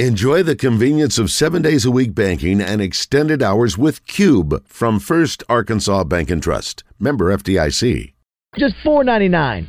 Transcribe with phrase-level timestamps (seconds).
[0.00, 4.98] Enjoy the convenience of seven days a week banking and extended hours with Cube from
[4.98, 6.82] First Arkansas Bank and Trust.
[6.98, 8.12] Member FDIC.
[8.58, 9.68] Just four ninety nine.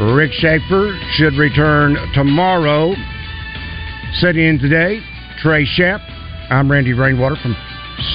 [0.00, 2.94] Rick Shaeffer should return tomorrow.
[4.14, 5.00] Sitting in today,
[5.42, 6.00] Trey Shep.
[6.48, 7.54] I'm Randy Rainwater from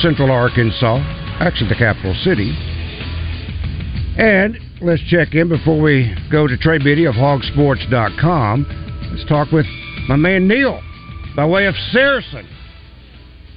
[0.02, 0.98] Central Arkansas,
[1.40, 2.50] actually the capital city.
[4.18, 9.12] And let's check in before we go to Trey Biddy of hawgsports.com.
[9.12, 9.68] Let's talk with
[10.10, 10.82] my man Neil
[11.36, 12.48] by way of Saracen.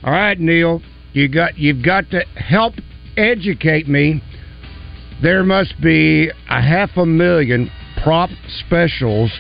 [0.05, 0.83] All right, Neil,
[1.15, 2.75] you got you've got to help
[3.17, 4.23] educate me.
[5.23, 7.71] There must be a half a million
[8.03, 8.31] prop
[8.67, 9.31] specials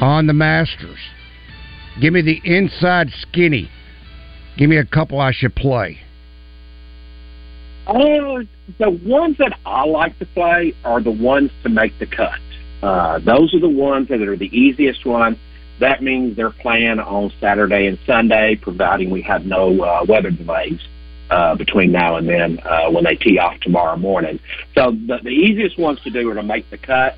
[0.00, 0.98] on the Masters.
[2.00, 3.70] Give me the inside skinny.
[4.56, 5.98] Give me a couple I should play.
[7.86, 8.44] Uh,
[8.78, 12.38] the ones that I like to play are the ones to make the cut.
[12.82, 15.38] Uh, those are the ones that are the easiest ones.
[15.80, 20.80] That means they're playing on Saturday and Sunday, providing we have no uh, weather delays
[21.30, 24.38] uh, between now and then uh, when they tee off tomorrow morning.
[24.74, 27.16] So the, the easiest ones to do are to make the cut.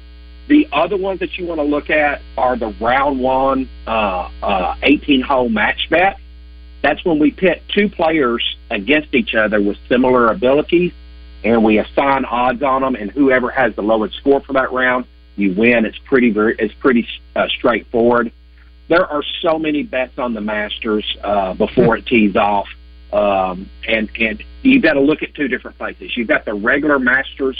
[0.50, 4.74] The other ones that you want to look at are the round one uh, uh,
[4.82, 6.18] 18 hole match bet.
[6.82, 10.92] That's when we pit two players against each other with similar abilities,
[11.44, 12.96] and we assign odds on them.
[12.96, 15.04] And whoever has the lowest score for that round,
[15.36, 15.84] you win.
[15.84, 17.06] It's pretty very, it's pretty
[17.36, 18.32] uh, straightforward.
[18.88, 22.66] There are so many bets on the Masters uh, before it tees off,
[23.12, 26.16] um, and and you've got to look at two different places.
[26.16, 27.56] You've got the regular Masters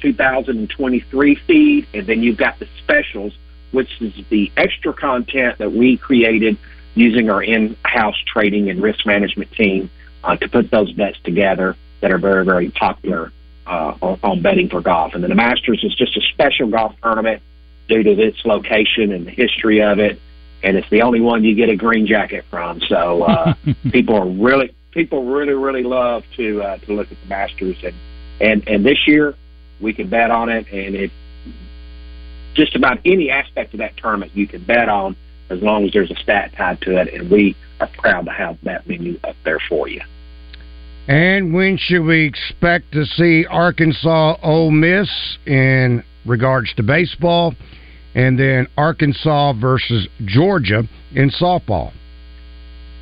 [0.00, 3.32] 2023 feed, and then you've got the specials,
[3.72, 6.56] which is the extra content that we created
[6.94, 9.90] using our in-house trading and risk management team
[10.24, 13.32] uh, to put those bets together that are very, very popular
[13.66, 15.14] uh, on, on betting for golf.
[15.14, 17.42] And then the Masters is just a special golf tournament
[17.88, 20.20] due to its location and the history of it,
[20.62, 22.80] and it's the only one you get a green jacket from.
[22.82, 23.54] So uh,
[23.90, 27.94] people are really people really really love to uh, to look at the Masters and
[28.40, 29.34] and and this year
[29.80, 31.10] we can bet on it, and it
[32.54, 35.16] just about any aspect of that tournament you can bet on
[35.50, 38.58] as long as there's a stat tied to it, and we are proud to have
[38.62, 40.00] that menu up there for you.
[41.08, 45.08] And when should we expect to see Arkansas Ole Miss
[45.46, 47.54] in regards to baseball,
[48.14, 51.92] and then Arkansas versus Georgia in softball?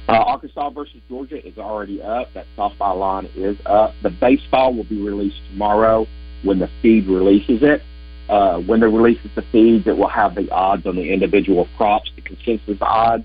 [0.08, 2.32] Uh, Arkansas versus Georgia is already up.
[2.32, 3.92] That softball line is up.
[4.02, 6.06] The baseball will be released tomorrow
[6.42, 7.82] when the feed releases it.
[8.28, 12.10] Uh, when it releases the feeds, it will have the odds on the individual props,
[12.14, 13.24] the consensus odds,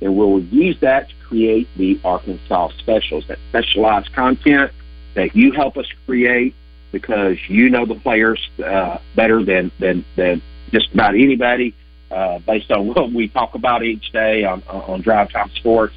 [0.00, 4.72] and we'll use that to create the Arkansas specials, that specialized content
[5.14, 6.54] that you help us create
[6.90, 11.74] because you know the players uh, better than, than, than just about anybody
[12.10, 15.94] uh, based on what we talk about each day on, on Drive Time Sports.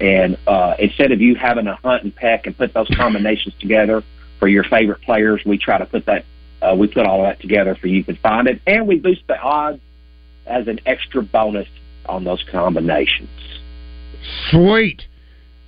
[0.00, 4.04] And uh, instead of you having to hunt and peck and put those combinations together
[4.38, 6.24] for your favorite players, we try to put that
[6.62, 9.38] uh, we put all that together for you can find it, and we boost the
[9.38, 9.78] odds
[10.46, 11.68] as an extra bonus
[12.06, 13.28] on those combinations.
[14.50, 15.02] Sweet.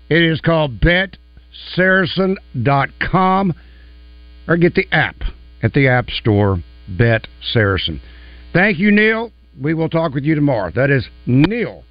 [0.08, 3.54] It is called BetSaracen.com
[4.46, 5.16] or get the app
[5.62, 8.00] at the App Store, Bet Saracen.
[8.52, 9.30] Thank you, Neil.
[9.60, 10.72] We will talk with you tomorrow.
[10.74, 11.84] That is Neil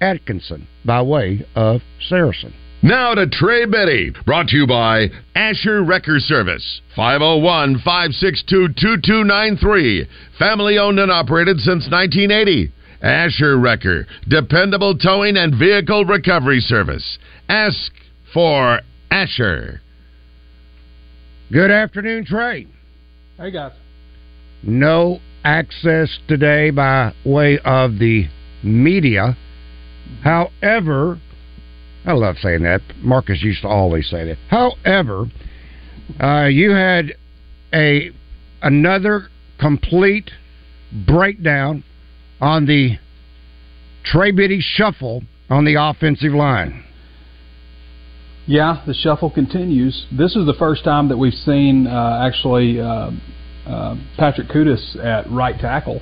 [0.00, 2.54] Atkinson by way of Saracen.
[2.82, 10.06] Now to Trey Biddy, brought to you by Asher Wrecker Service, 501 562 2293.
[10.38, 12.72] Family owned and operated since 1980.
[13.02, 17.18] Asher Wrecker, dependable towing and vehicle recovery service.
[17.48, 17.90] Ask
[18.32, 19.80] for Asher.
[21.50, 22.68] Good afternoon, Trey.
[23.38, 23.72] Hey, guys.
[24.62, 28.28] No access today by way of the
[28.62, 29.36] media.
[30.22, 31.18] However,
[32.08, 32.80] I love saying that.
[33.02, 34.38] Marcus used to always say that.
[34.48, 35.26] However,
[36.18, 37.12] uh, you had
[37.74, 38.10] a
[38.62, 39.28] another
[39.60, 40.30] complete
[41.06, 41.84] breakdown
[42.40, 42.96] on the
[44.04, 46.82] Trey Biddy shuffle on the offensive line.
[48.46, 50.06] Yeah, the shuffle continues.
[50.10, 53.10] This is the first time that we've seen uh, actually uh,
[53.66, 56.00] uh, Patrick Kutas at right tackle.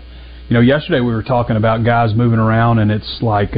[0.49, 3.57] You know, yesterday we were talking about guys moving around, and it's like.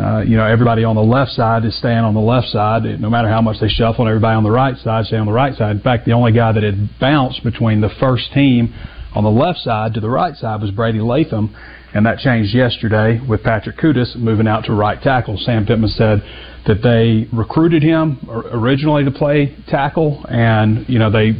[0.00, 3.10] Uh, you know, everybody on the left side is staying on the left side, no
[3.10, 5.54] matter how much they shuffle, and everybody on the right side stay on the right
[5.56, 5.76] side.
[5.76, 8.72] In fact, the only guy that had bounced between the first team
[9.14, 11.54] on the left side to the right side was Brady Latham,
[11.92, 15.36] and that changed yesterday with Patrick Kutas moving out to right tackle.
[15.36, 16.22] Sam Pittman said
[16.66, 21.36] that they recruited him originally to play tackle, and you know they've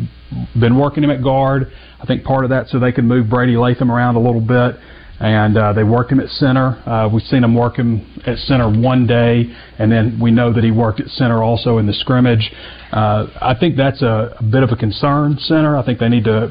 [0.61, 1.73] been working him at guard.
[1.99, 4.77] I think part of that so they could move Brady Latham around a little bit,
[5.20, 6.82] and uh, they worked him at center.
[6.88, 9.44] Uh, we've seen him work him at center one day,
[9.78, 12.50] and then we know that he worked at center also in the scrimmage.
[12.90, 15.37] Uh, I think that's a, a bit of a concern.
[15.38, 15.76] Center.
[15.76, 16.50] I think they need to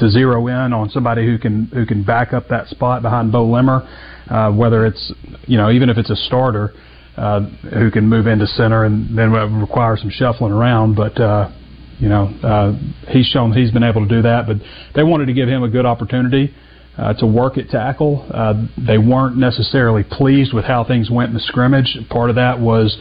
[0.00, 3.46] to zero in on somebody who can who can back up that spot behind Beaux
[3.46, 3.88] Limmer,
[4.28, 5.12] uh, whether it's
[5.46, 6.74] you know even if it's a starter
[7.16, 7.40] uh,
[7.78, 11.18] who can move into center and then require some shuffling around, but.
[11.18, 11.50] Uh,
[11.96, 12.72] you know, uh,
[13.12, 14.56] he's shown he's been able to do that, but
[14.96, 16.52] they wanted to give him a good opportunity uh,
[17.14, 18.26] to work at tackle.
[18.32, 21.98] Uh, they weren't necessarily pleased with how things went in the scrimmage.
[22.08, 22.96] Part of that was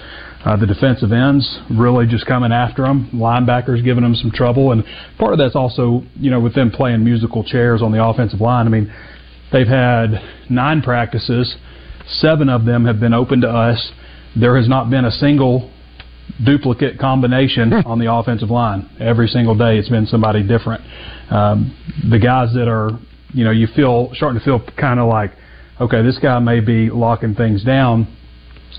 [0.46, 4.84] uh, the defensive ends really just coming after them, linebackers giving them some trouble, and
[5.18, 8.66] part of that's also you know with them playing musical chairs on the offensive line.
[8.66, 8.94] I mean,
[9.52, 10.10] they've had
[10.50, 11.56] nine practices,
[12.08, 13.92] seven of them have been open to us.
[14.36, 15.72] There has not been a single
[16.44, 17.88] duplicate combination hmm.
[17.88, 18.90] on the offensive line.
[19.00, 20.82] Every single day, it's been somebody different.
[21.30, 21.78] Um,
[22.10, 22.92] the guys that are,
[23.34, 25.32] you know, you feel starting to feel kind of like,
[25.82, 28.16] okay, this guy may be locking things down.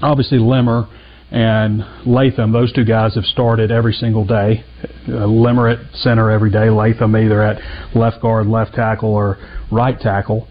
[0.01, 0.89] Obviously, Limmer
[1.31, 4.65] and Latham, those two guys have started every single day.
[5.09, 7.61] Uh, Limmer at center every day, Latham either at
[7.97, 9.39] left guard, left tackle, or
[9.73, 10.47] right tackle.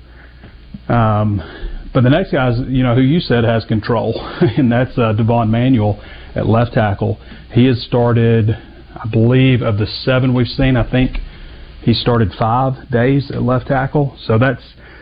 [0.90, 1.42] Um,
[1.94, 4.20] but the next guy, you know, who you said has control,
[4.58, 6.02] and that's uh, Devon Manuel
[6.36, 7.20] at left tackle.
[7.54, 11.18] He has started, I believe, of the seven we've seen, I think
[11.84, 14.18] he started five days at left tackle.
[14.26, 14.62] So that's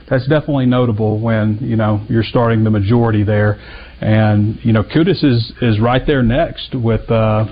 [0.09, 3.59] that's definitely notable when you know you're starting the majority there.
[4.01, 7.45] And you know, Kutas is is right there next with uh,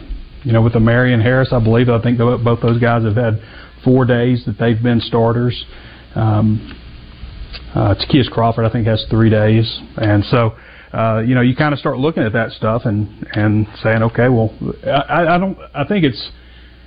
[0.44, 1.50] you know with E'Marion Harris.
[1.54, 3.40] I believe I think both those guys have had
[3.84, 5.64] four days that they've been starters.
[6.16, 6.76] Um,
[7.74, 10.56] uh, Ty'Kieast Crawford, I think, has three days, and so.
[10.92, 14.28] Uh, you know, you kind of start looking at that stuff and and saying, okay,
[14.28, 14.52] well,
[14.84, 15.56] I, I don't.
[15.76, 16.32] I think it's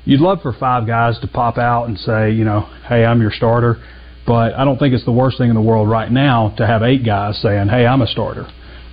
[0.04, 3.32] you'd love for five guys to pop out and say, you know, hey, I'm your
[3.32, 3.82] starter.
[4.26, 6.82] But I don't think it's the worst thing in the world right now to have
[6.82, 8.46] eight guys saying, hey, I'm a starter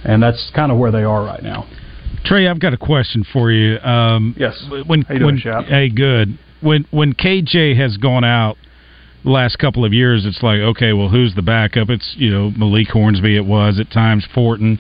[0.04, 1.68] and that's kind of where they are right now.
[2.26, 3.80] Trey, I've got a question for you.
[3.80, 4.62] Um, yes.
[4.86, 6.38] When, How you doing, when, Hey, good.
[6.62, 8.58] When when KJ has gone out
[9.24, 11.90] the last couple of years, it's like, okay, well, who's the backup?
[11.90, 13.38] It's you know Malik Hornsby.
[13.38, 14.80] It was at times Fortin.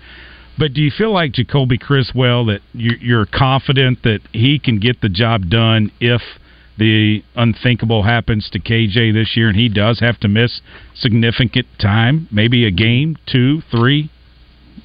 [0.59, 5.07] But do you feel like Jacoby Criswell that you're confident that he can get the
[5.07, 6.21] job done if
[6.77, 10.59] the unthinkable happens to KJ this year and he does have to miss
[10.95, 14.11] significant time, maybe a game, two, three?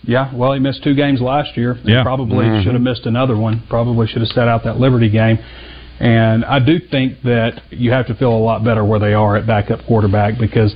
[0.05, 1.77] Yeah, well, he missed two games last year.
[1.83, 2.05] Yeah.
[2.05, 2.63] Probably mm-hmm.
[2.63, 3.65] should have missed another one.
[3.69, 5.39] Probably should have set out that Liberty game.
[5.99, 9.37] And I do think that you have to feel a lot better where they are
[9.37, 10.75] at backup quarterback because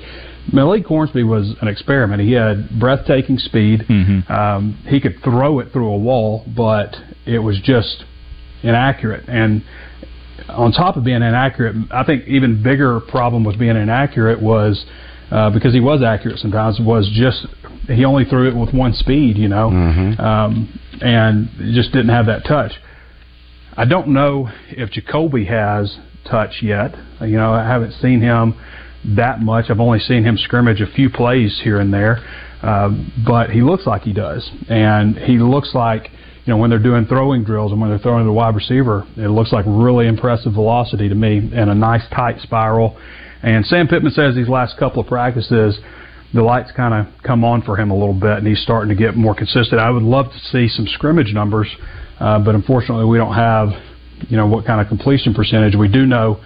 [0.52, 2.22] Malik Hornsby was an experiment.
[2.22, 3.80] He had breathtaking speed.
[3.88, 4.32] Mm-hmm.
[4.32, 6.96] Um, he could throw it through a wall, but
[7.26, 8.04] it was just
[8.62, 9.28] inaccurate.
[9.28, 9.64] And
[10.48, 14.84] on top of being inaccurate, I think even bigger problem with being inaccurate was
[15.30, 17.46] uh, because he was accurate sometimes was just
[17.86, 20.20] he only threw it with one speed, you know, mm-hmm.
[20.20, 22.72] um, and just didn't have that touch.
[23.76, 26.94] I don't know if Jacoby has touch yet.
[27.20, 28.54] You know, I haven't seen him
[29.16, 29.66] that much.
[29.70, 32.18] I've only seen him scrimmage a few plays here and there,
[32.62, 32.90] uh,
[33.26, 36.10] but he looks like he does, and he looks like
[36.44, 39.06] you know when they're doing throwing drills and when they're throwing to the wide receiver,
[39.16, 42.98] it looks like really impressive velocity to me and a nice tight spiral.
[43.42, 45.78] And Sam Pittman says these last couple of practices
[46.34, 48.94] the lights kind of come on for him a little bit, and he's starting to
[48.94, 49.80] get more consistent.
[49.80, 51.68] I would love to see some scrimmage numbers,
[52.20, 53.70] uh, but unfortunately, we don't have,
[54.28, 55.74] you know, what kind of completion percentage.
[55.74, 56.40] We do know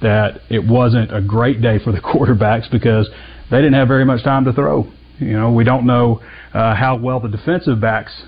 [0.00, 3.08] that it wasn't a great day for the quarterbacks because
[3.50, 4.90] they didn't have very much time to throw.
[5.18, 6.20] You know, we don't know
[6.54, 8.22] uh, how well the defensive backs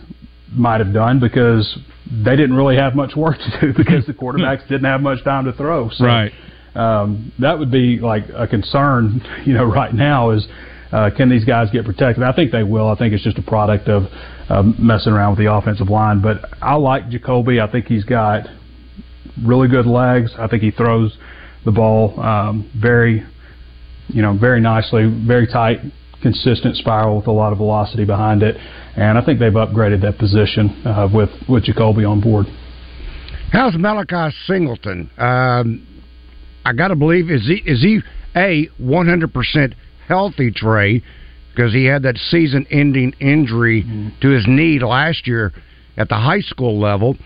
[0.53, 1.79] might have done because
[2.11, 5.45] they didn't really have much work to do because the quarterbacks didn't have much time
[5.45, 5.91] to throw.
[5.91, 6.33] So, right.
[6.75, 10.47] Um, that would be like a concern, you know, right now is
[10.93, 12.25] uh, can these guys get protected?
[12.25, 12.89] I think they will.
[12.89, 14.05] I think it's just a product of
[14.49, 16.21] um, messing around with the offensive line.
[16.21, 17.61] But I like Jacoby.
[17.61, 18.47] I think he's got
[19.45, 20.33] really good legs.
[20.37, 21.17] I think he throws
[21.64, 23.25] the ball um, very
[24.12, 25.79] you know, very nicely, very tight,
[26.23, 28.57] consistent spiral with a lot of velocity behind it.
[28.97, 32.47] And I think they've upgraded that position uh, with with Jacoby on board.
[33.52, 35.11] How's Malachi Singleton?
[35.17, 35.87] Um,
[36.64, 38.00] I got to believe is he is he
[38.37, 39.75] a 100%
[40.07, 41.02] healthy Trey
[41.50, 44.21] because he had that season-ending injury mm-hmm.
[44.21, 45.52] to his knee last year
[45.97, 47.17] at the high school level.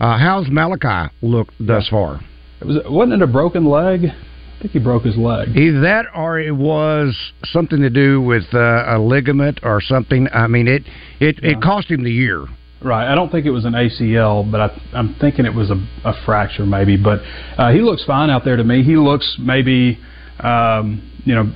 [0.00, 2.20] Uh, how's Malachi looked thus far?
[2.60, 4.06] It was wasn't it a broken leg?
[4.06, 5.56] I think he broke his leg.
[5.56, 10.26] Either that, or it was something to do with uh, a ligament or something.
[10.32, 10.82] I mean, it
[11.20, 11.52] it, yeah.
[11.52, 12.46] it cost him the year.
[12.82, 13.10] Right.
[13.10, 15.74] I don't think it was an ACL, but I, I'm thinking it was a,
[16.04, 16.96] a fracture maybe.
[16.96, 17.20] But
[17.56, 18.82] uh, he looks fine out there to me.
[18.84, 19.98] He looks maybe,
[20.40, 21.52] um, you know,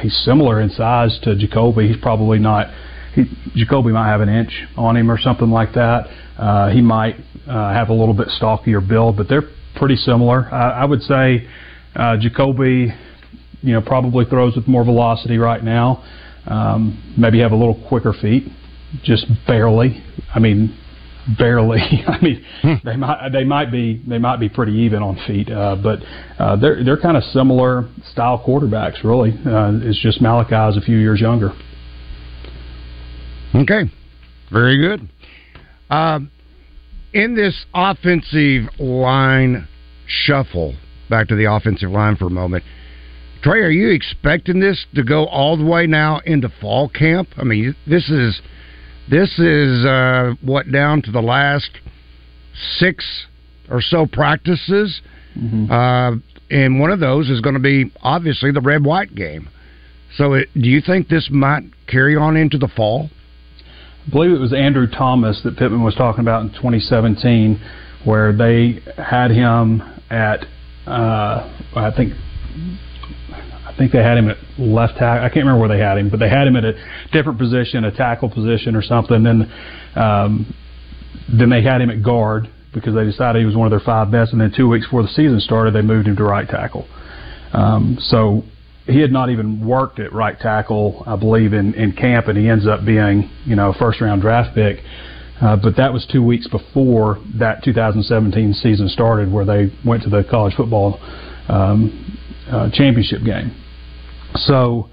[0.00, 1.88] he's similar in size to Jacoby.
[1.88, 2.66] He's probably not.
[3.14, 6.08] He, Jacoby might have an inch on him or something like that.
[6.36, 7.16] Uh, he might
[7.48, 10.52] uh, have a little bit stockier build, but they're pretty similar.
[10.52, 11.48] I, I would say
[11.96, 12.92] uh, Jacoby,
[13.62, 16.04] you know, probably throws with more velocity right now.
[16.46, 18.44] Um, maybe have a little quicker feet
[19.02, 20.02] just barely.
[20.34, 20.78] I mean,
[21.38, 21.80] barely.
[22.06, 22.74] I mean, hmm.
[22.84, 26.00] they might they might be they might be pretty even on feet, uh, but
[26.38, 29.02] uh, they're they're kind of similar style quarterbacks.
[29.02, 31.52] Really, uh, it's just Malachi is a few years younger.
[33.54, 33.84] Okay,
[34.52, 35.08] very good.
[35.90, 36.30] Um,
[37.14, 39.68] in this offensive line
[40.06, 40.74] shuffle,
[41.08, 42.64] back to the offensive line for a moment.
[43.42, 47.28] Trey, are you expecting this to go all the way now into fall camp?
[47.36, 48.40] I mean, this is
[49.08, 51.70] this is uh, what down to the last
[52.78, 53.26] six
[53.70, 55.00] or so practices,
[55.38, 55.70] mm-hmm.
[55.70, 56.16] uh,
[56.50, 59.48] and one of those is going to be obviously the red white game.
[60.16, 63.10] So, it, do you think this might carry on into the fall?
[64.06, 67.60] I believe it was Andrew Thomas that Pittman was talking about in 2017,
[68.04, 70.44] where they had him at,
[70.86, 72.12] uh, I think
[73.74, 75.24] I think they had him at left tackle.
[75.24, 76.74] I can't remember where they had him, but they had him at a
[77.12, 79.24] different position, a tackle position or something.
[79.24, 79.50] Then,
[79.96, 80.54] um,
[81.32, 84.12] then they had him at guard because they decided he was one of their five
[84.12, 84.32] best.
[84.32, 86.86] And then two weeks before the season started, they moved him to right tackle.
[87.52, 88.44] Um, so
[88.86, 92.48] he had not even worked at right tackle, I believe, in, in camp, and he
[92.48, 94.80] ends up being, you know, a first round draft pick.
[95.40, 100.10] Uh, but that was two weeks before that 2017 season started, where they went to
[100.10, 101.00] the college football
[101.48, 102.18] um,
[102.50, 103.56] uh, championship game.
[104.36, 104.90] So,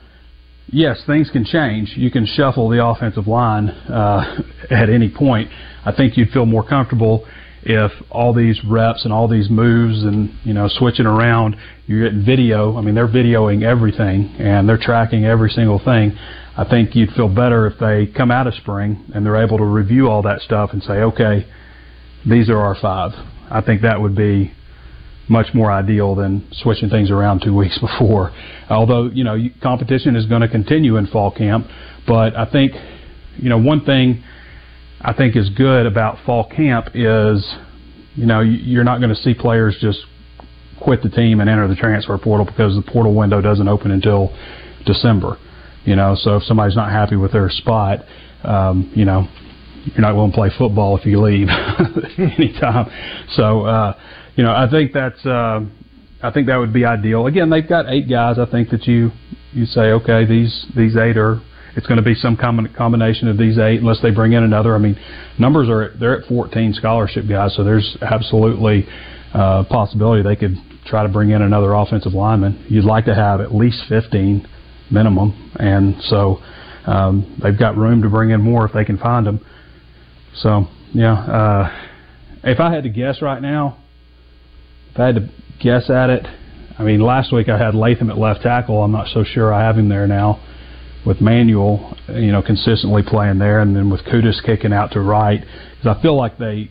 [0.67, 1.93] yes, things can change.
[1.95, 5.49] You can shuffle the offensive line uh, at any point.
[5.85, 7.27] I think you'd feel more comfortable
[7.63, 12.25] if all these reps and all these moves and you know switching around, you're getting
[12.25, 12.77] video.
[12.77, 16.17] I mean, they're videoing everything and they're tracking every single thing.
[16.57, 19.65] I think you'd feel better if they come out of spring and they're able to
[19.65, 21.45] review all that stuff and say, okay,
[22.27, 23.11] these are our five.
[23.49, 24.53] I think that would be
[25.27, 28.31] much more ideal than switching things around two weeks before.
[28.69, 31.67] Although you know competition is going to continue in fall camp,
[32.07, 32.73] but I think
[33.37, 34.23] you know one thing
[35.03, 37.55] I think is good about fall camp is
[38.15, 39.99] you know you're not going to see players just
[40.81, 44.35] quit the team and enter the transfer portal because the portal window doesn't open until
[44.85, 45.37] December.
[45.85, 47.99] You know, so if somebody's not happy with their spot,
[48.43, 49.27] um, you know,
[49.85, 51.47] you're not going to play football if you leave
[52.17, 52.91] anytime.
[53.33, 53.99] So uh,
[54.35, 55.61] you know, I think that's uh,
[56.21, 57.25] I think that would be ideal.
[57.25, 58.37] Again, they've got eight guys.
[58.37, 59.11] I think that you
[59.53, 61.41] you say, okay, these these eight are
[61.75, 64.75] it's going to be some combination of these eight, unless they bring in another.
[64.75, 64.97] I mean,
[65.39, 68.87] numbers are they're at 14 scholarship guys, so there's absolutely
[69.33, 72.65] uh, possibility they could try to bring in another offensive lineman.
[72.69, 74.47] You'd like to have at least 15
[74.91, 76.39] minimum, and so
[76.85, 79.45] um, they've got room to bring in more if they can find them.
[80.35, 81.87] So yeah, uh,
[82.43, 83.77] if I had to guess right now,
[84.93, 85.29] if I had to
[85.61, 86.25] guess at it,
[86.77, 88.83] I mean, last week I had Latham at left tackle.
[88.83, 90.41] I'm not so sure I have him there now.
[91.05, 95.41] With Manuel, you know, consistently playing there, and then with Kutas kicking out to right,
[95.41, 96.69] because I feel like they,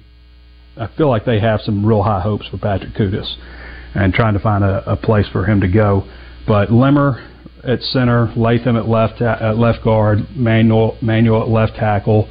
[0.77, 3.35] I feel like they have some real high hopes for Patrick Kutas,
[3.95, 6.09] and trying to find a, a place for him to go.
[6.47, 7.29] But Limmer
[7.65, 12.29] at center, Latham at left at left guard, Manuel Manuel at left tackle,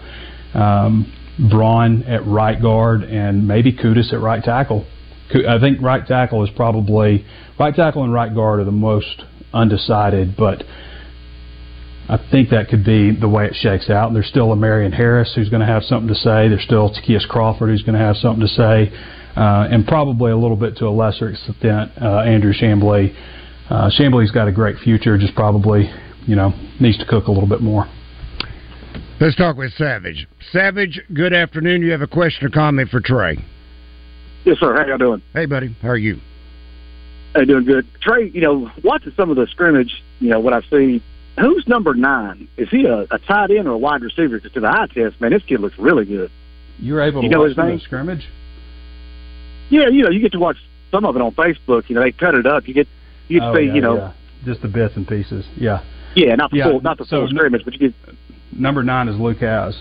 [0.54, 1.12] um,
[1.50, 4.86] Braun at right guard, and maybe Kutas at right tackle.
[5.48, 7.26] I think right tackle is probably
[7.60, 10.64] right tackle and right guard are the most undecided, but
[12.10, 14.12] I think that could be the way it shakes out.
[14.14, 16.50] There's still E'Marion Harris who's going to have something to say.
[16.50, 18.92] There's still Ty'Kieast Crawford who's going to have something to say,
[19.38, 23.16] uh, and probably a little bit to a lesser extent uh, Andrew Chamblee.
[23.70, 25.88] Uh, Chamblee's got a great future, just probably
[26.26, 27.86] you know needs to cook a little bit more.
[29.22, 30.28] Let's talk with Savage.
[30.52, 31.84] Savage, good afternoon.
[31.84, 33.38] You have a question or comment for Trey?
[34.46, 34.74] Yes, sir.
[34.76, 35.22] How y'all doing?
[35.34, 35.76] Hey, buddy.
[35.82, 36.20] How are you?
[37.36, 37.86] Hey, doing good.
[38.02, 41.04] Trey, you know, watching some of the scrimmage, you know, what I've seen,
[41.40, 42.48] who's number nine?
[42.58, 44.38] Is he a, a tight end or a wide receiver?
[44.38, 46.32] Because to the eye test, man, this kid looks really good.
[46.80, 48.28] You were able to You know watch the scrimmage?
[49.70, 50.58] Yeah, you know, you get to watch
[50.92, 51.90] some of it on Facebook.
[51.90, 52.68] You know, they cut it up.
[52.68, 52.88] You get
[53.28, 54.14] you get to Oh, see, yeah, you know, yeah.
[54.46, 55.46] just the bits and pieces.
[55.56, 55.84] Yeah.
[56.16, 58.16] yeah, not the Yeah, full, not the so full scrimmage, but you get
[58.52, 59.80] Number nine is Luke Hasz.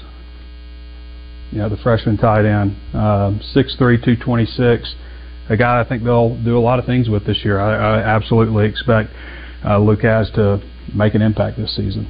[1.51, 4.95] You know, the freshman tight end, um, six three, two twenty six.
[5.49, 7.59] A guy I think they'll do a lot of things with this year.
[7.59, 9.09] I, I absolutely expect
[9.65, 10.61] uh, Luke Hasz to
[10.95, 12.09] make an impact this season.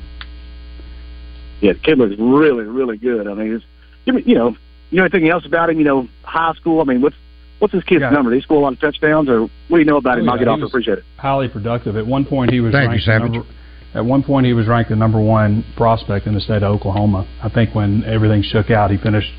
[1.60, 3.26] Yeah, the kid looks really, really good.
[3.26, 3.64] I mean, it's,
[4.06, 4.56] give me, you know,
[4.90, 5.78] you know anything else about him?
[5.78, 6.80] You know, high school.
[6.80, 7.16] I mean, what's
[7.58, 8.10] what's his kid's Yeah.
[8.10, 8.30] number?
[8.30, 10.28] Did he score a lot of touchdowns, or what do you know about him?
[10.28, 10.60] Oh, I'll get off.
[10.62, 11.04] Appreciate it.
[11.16, 11.96] Highly productive.
[11.96, 13.32] At one point, he was Thank you, ranked the Savage.
[13.32, 13.48] number,
[13.94, 17.26] at one point he was ranked the number one prospect in the state of Oklahoma.
[17.42, 19.32] I think when everything shook out, he finished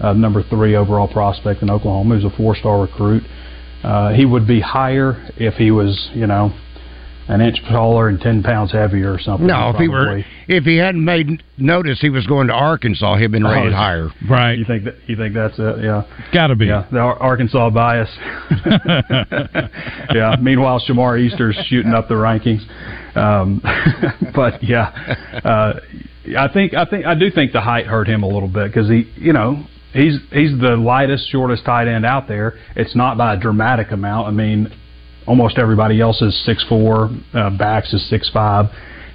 [0.00, 2.16] uh, number three overall prospect in Oklahoma.
[2.16, 3.24] He was a four-star recruit.
[3.82, 6.52] Uh, he would be higher if he was, you know,
[7.28, 9.46] an inch taller and ten pounds heavier or something.
[9.46, 13.32] No, if he were, if he hadn't made notice he was going to Arkansas, he'd
[13.32, 14.08] been rated Oh, higher.
[14.28, 14.58] Right.
[14.58, 14.94] You think that?
[15.06, 15.82] You think that's it?
[15.82, 16.02] Yeah.
[16.32, 16.66] Got to be.
[16.66, 18.10] Yeah, the Ar- Arkansas bias.
[20.14, 20.36] yeah.
[20.40, 22.62] Meanwhile, Shamar Easter's shooting up the rankings.
[23.16, 23.60] Um,
[24.34, 24.90] but yeah,
[25.44, 25.80] uh,
[26.38, 28.88] I think I think I do think the height hurt him a little bit because
[28.88, 32.54] he, you know, he's he's the lightest, shortest tight end out there.
[32.76, 34.28] It's not by a dramatic amount.
[34.28, 34.72] I mean,
[35.26, 37.10] almost everybody else is six four.
[37.32, 38.66] Uh, Bax is six five.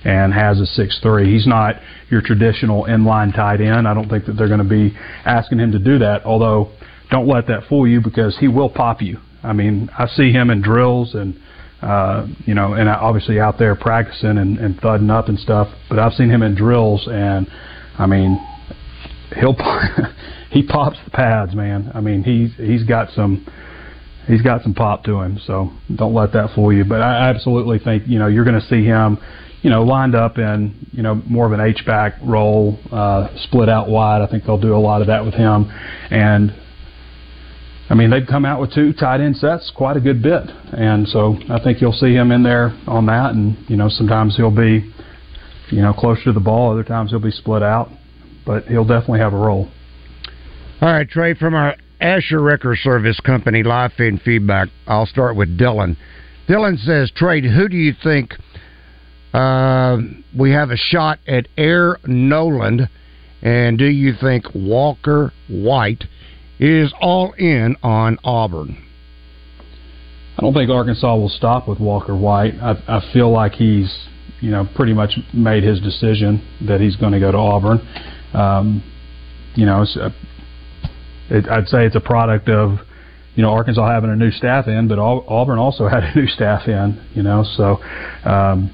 [0.06, 1.30] And has a six three.
[1.30, 1.76] He's not
[2.10, 3.86] your traditional inline tight end.
[3.86, 6.24] I don't think that they're going to be asking him to do that.
[6.24, 6.72] Although,
[7.12, 9.18] don't let that fool you because he will pop you.
[9.44, 11.38] I mean, I see him in drills and
[11.82, 15.68] uh, you know, and obviously out there practicing and, and thudding up and stuff.
[15.88, 17.48] But I've seen him in drills, and
[17.98, 18.38] I mean,
[19.40, 19.56] he'll
[20.52, 21.92] he pops the pads, man.
[21.94, 23.48] I mean, he's he's got some
[24.30, 25.40] he's got some pop to him.
[25.46, 26.86] So don't let that fool you.
[26.86, 29.18] But I absolutely think you know you're going to see him.
[29.62, 33.68] You know, lined up in you know more of an H back role, uh, split
[33.68, 34.22] out wide.
[34.22, 35.70] I think they'll do a lot of that with him,
[36.10, 36.54] and
[37.90, 40.44] I mean, they've come out with two tight end sets quite a good bit.
[40.74, 43.34] And so I think you'll see him in there on that.
[43.34, 44.94] And, you know, sometimes he'll be,
[45.72, 46.72] you know, closer to the ball.
[46.72, 47.90] Other times he'll be split out.
[48.46, 49.70] But he'll definitely have a role.
[50.82, 55.58] All right, Trey, from our Asher Wrecker Service Company live feed feedback, I'll start with
[55.58, 55.98] Dylan.
[56.48, 58.34] Dylan says, Trey, who do you think
[59.34, 59.98] uh,
[60.38, 62.90] we have a shot at Air Noland?
[63.42, 66.06] And do you think Walker White
[66.60, 68.86] is all in on Auburn?
[70.38, 72.56] I don't think Arkansas will stop with Walker White.
[72.62, 74.08] I, I feel like he's,
[74.40, 77.80] you know, pretty much made his decision that he's going to go to Auburn.
[78.34, 78.84] Um,
[79.56, 79.98] you know, it's
[81.30, 82.80] it, I'd say it's a product of,
[83.36, 86.28] you know, Arkansas having a new staff in, but Au- Auburn also had a new
[86.28, 87.02] staff in.
[87.14, 87.78] You know, so
[88.30, 88.72] um,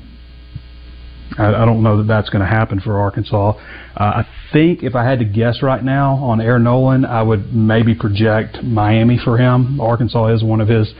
[1.37, 3.53] I, I don't know that that's going to happen for Arkansas.
[3.95, 7.53] Uh, I think if I had to guess right now on Air Noland, I would
[7.53, 9.79] maybe project Miami for him.
[9.79, 10.93] Arkansas is one of his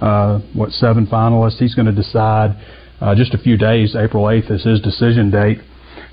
[0.00, 1.58] uh, what seven finalists.
[1.58, 2.56] He's going to decide
[3.00, 3.94] uh, just a few days.
[3.96, 5.58] April eighth is his decision date.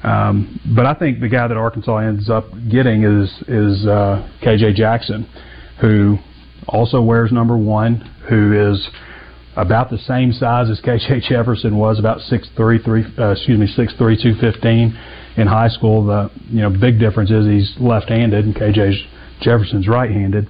[0.04, 4.76] Um, but I think the guy that Arkansas ends up getting is is uh, KJ
[4.76, 5.28] Jackson,
[5.82, 6.18] who
[6.68, 7.98] also wears number one,
[8.30, 8.88] who is
[9.56, 13.04] about the same size as KJ Jefferson was, about six three three.
[13.18, 14.98] Uh, excuse me, six three two fifteen
[15.36, 16.06] in high school.
[16.06, 18.94] The you know big difference is he's left-handed, and KJ
[19.42, 20.48] Jefferson's right-handed.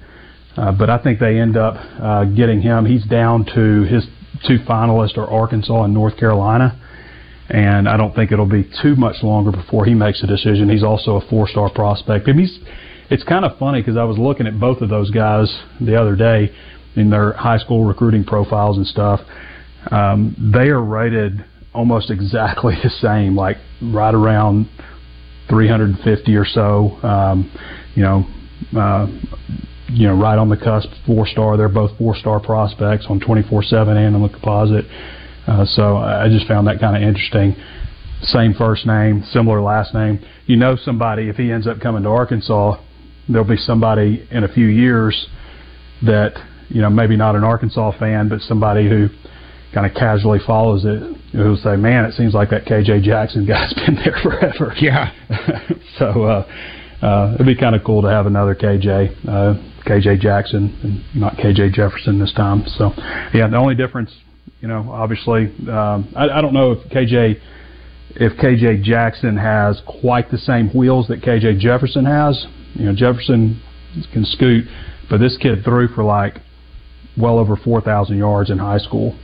[0.56, 2.86] Uh, but I think they end up uh, getting him.
[2.86, 4.06] He's down to his
[4.46, 6.79] two finalists are Arkansas and North Carolina,
[7.50, 10.68] and I don't think it'll be too much longer before he makes a decision.
[10.68, 12.28] He's also a four-star prospect.
[12.28, 12.58] And he's
[13.10, 16.14] it's kind of funny because I was looking at both of those guys the other
[16.14, 16.54] day
[16.94, 19.20] in their high school recruiting profiles and stuff.
[19.90, 24.68] Um, they are rated almost exactly the same, like right around
[25.48, 26.98] 350 or so.
[27.02, 27.50] Um,
[27.96, 28.24] you know,
[28.78, 29.08] uh,
[29.88, 31.56] you know, right on the cusp, four star.
[31.56, 34.84] They're both four star prospects on 24/7 and on the composite.
[35.50, 37.56] Uh, so I just found that kind of interesting.
[38.22, 40.24] Same first name, similar last name.
[40.46, 42.76] You know, somebody if he ends up coming to Arkansas,
[43.28, 45.26] there'll be somebody in a few years
[46.02, 46.34] that
[46.68, 49.08] you know maybe not an Arkansas fan, but somebody who
[49.74, 53.72] kind of casually follows it who'll say, "Man, it seems like that KJ Jackson guy's
[53.86, 55.12] been there forever." Yeah.
[55.98, 60.78] so uh, uh, it'd be kind of cool to have another KJ, uh, KJ Jackson,
[60.82, 62.64] and not KJ Jefferson this time.
[62.78, 62.92] So
[63.34, 64.12] yeah, the only difference,
[64.60, 67.40] you know, obviously, um, I, I don't know if KJ.
[68.12, 72.44] If KJ Jackson has quite the same wheels that KJ Jefferson has,
[72.74, 73.62] you know Jefferson
[74.12, 74.64] can scoot,
[75.08, 76.38] but this kid threw for like
[77.16, 79.16] well over 4,000 yards in high school.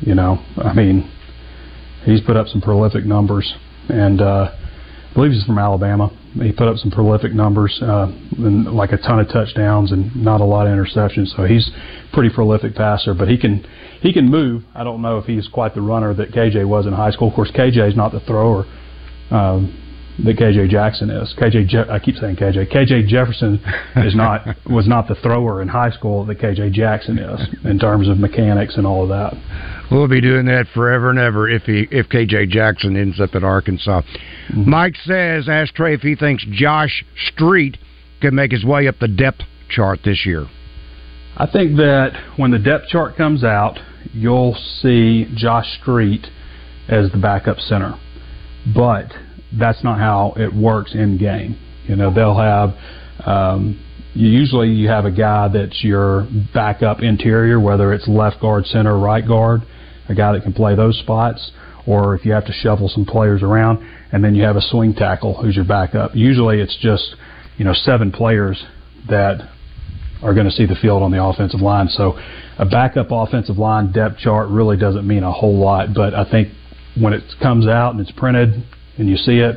[0.00, 1.10] You know, I mean,
[2.04, 3.54] he's put up some prolific numbers,
[3.88, 6.10] and uh, I believe he's from Alabama.
[6.42, 10.40] He put up some prolific numbers, uh, and like a ton of touchdowns and not
[10.40, 11.34] a lot of interceptions.
[11.36, 11.70] So he's
[12.12, 13.64] pretty prolific passer, but he can
[14.00, 14.64] he can move.
[14.74, 17.28] I don't know if he's quite the runner that KJ was in high school.
[17.28, 18.64] Of course, KJ is not the thrower.
[19.30, 19.80] Um,
[20.22, 21.34] that KJ Jackson is.
[21.36, 22.72] KJ, Je- I keep saying KJ.
[22.72, 23.60] KJ Jefferson
[23.96, 28.08] is not was not the thrower in high school that KJ Jackson is in terms
[28.08, 29.34] of mechanics and all of that.
[29.90, 33.42] We'll be doing that forever and ever if he if KJ Jackson ends up at
[33.42, 34.02] Arkansas.
[34.02, 34.70] Mm-hmm.
[34.70, 37.76] Mike says, ask Trey if he thinks Josh Street
[38.20, 40.46] can make his way up the depth chart this year.
[41.36, 43.78] I think that when the depth chart comes out,
[44.12, 46.28] you'll see Josh Street
[46.88, 47.98] as the backup center.
[48.72, 49.12] But
[49.58, 51.58] that's not how it works in game.
[51.86, 52.74] You know, they'll have
[53.26, 53.80] um,
[54.14, 59.26] usually you have a guy that's your backup interior, whether it's left guard, center, right
[59.26, 59.62] guard,
[60.08, 61.52] a guy that can play those spots,
[61.86, 64.94] or if you have to shuffle some players around, and then you have a swing
[64.94, 66.14] tackle who's your backup.
[66.14, 67.16] Usually it's just
[67.56, 68.62] you know seven players
[69.08, 69.50] that
[70.22, 71.88] are going to see the field on the offensive line.
[71.88, 72.18] So
[72.58, 76.48] a backup offensive line depth chart really doesn't mean a whole lot, but I think
[76.98, 78.64] when it comes out and it's printed
[78.98, 79.56] and you see it,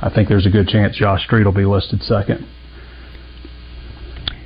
[0.00, 2.46] I think there's a good chance Josh Street will be listed second.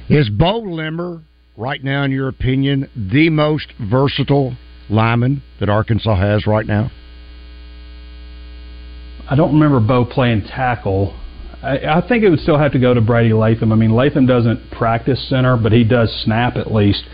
[0.09, 1.23] Is Beaux Limmer,
[1.57, 4.57] right now, in your opinion, the most versatile
[4.91, 6.91] lineman that Arkansas has right now?
[9.29, 11.19] I don't remember Beaux playing tackle.
[11.63, 13.73] I, I think it would still have to go to Brady Latham.
[13.73, 17.05] I mean, Latham doesn't practice center, but he does snap at least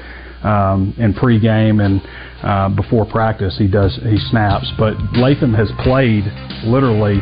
[0.43, 2.01] um, in pregame and
[2.43, 3.57] uh, before practice.
[3.59, 6.25] He does he snaps, but Latham has played
[6.65, 7.21] literally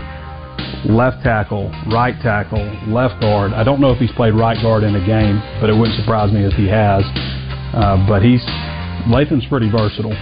[0.88, 3.52] left tackle, right tackle, left guard.
[3.52, 6.32] I don't know if he's played right guard in a game, but it wouldn't surprise
[6.32, 7.02] me if he has.
[7.74, 8.44] Uh, but he's
[9.08, 10.16] Latham's pretty versatile.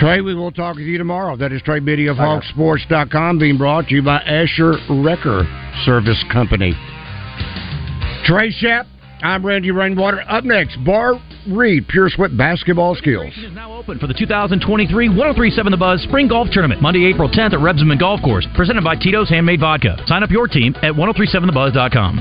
[0.00, 1.36] Trey, we will talk with you tomorrow.
[1.36, 5.44] That is Trey Biddy of HawgSports.com being brought to you by Asher Wrecker
[5.84, 6.72] Service Company.
[8.24, 8.86] Trey Shapp,
[9.22, 10.22] I'm Randy Rainwater.
[10.28, 13.32] Up next, Bart Reed, Pure Sweat Basketball Skills.
[13.36, 17.52] is now open for the 2023 1037 The Buzz Spring Golf Tournament, Monday, April 10th
[17.52, 20.02] at Rebsamen Golf Course, presented by Tito's Handmade Vodka.
[20.06, 22.20] Sign up your team at 1037thebuzz.com.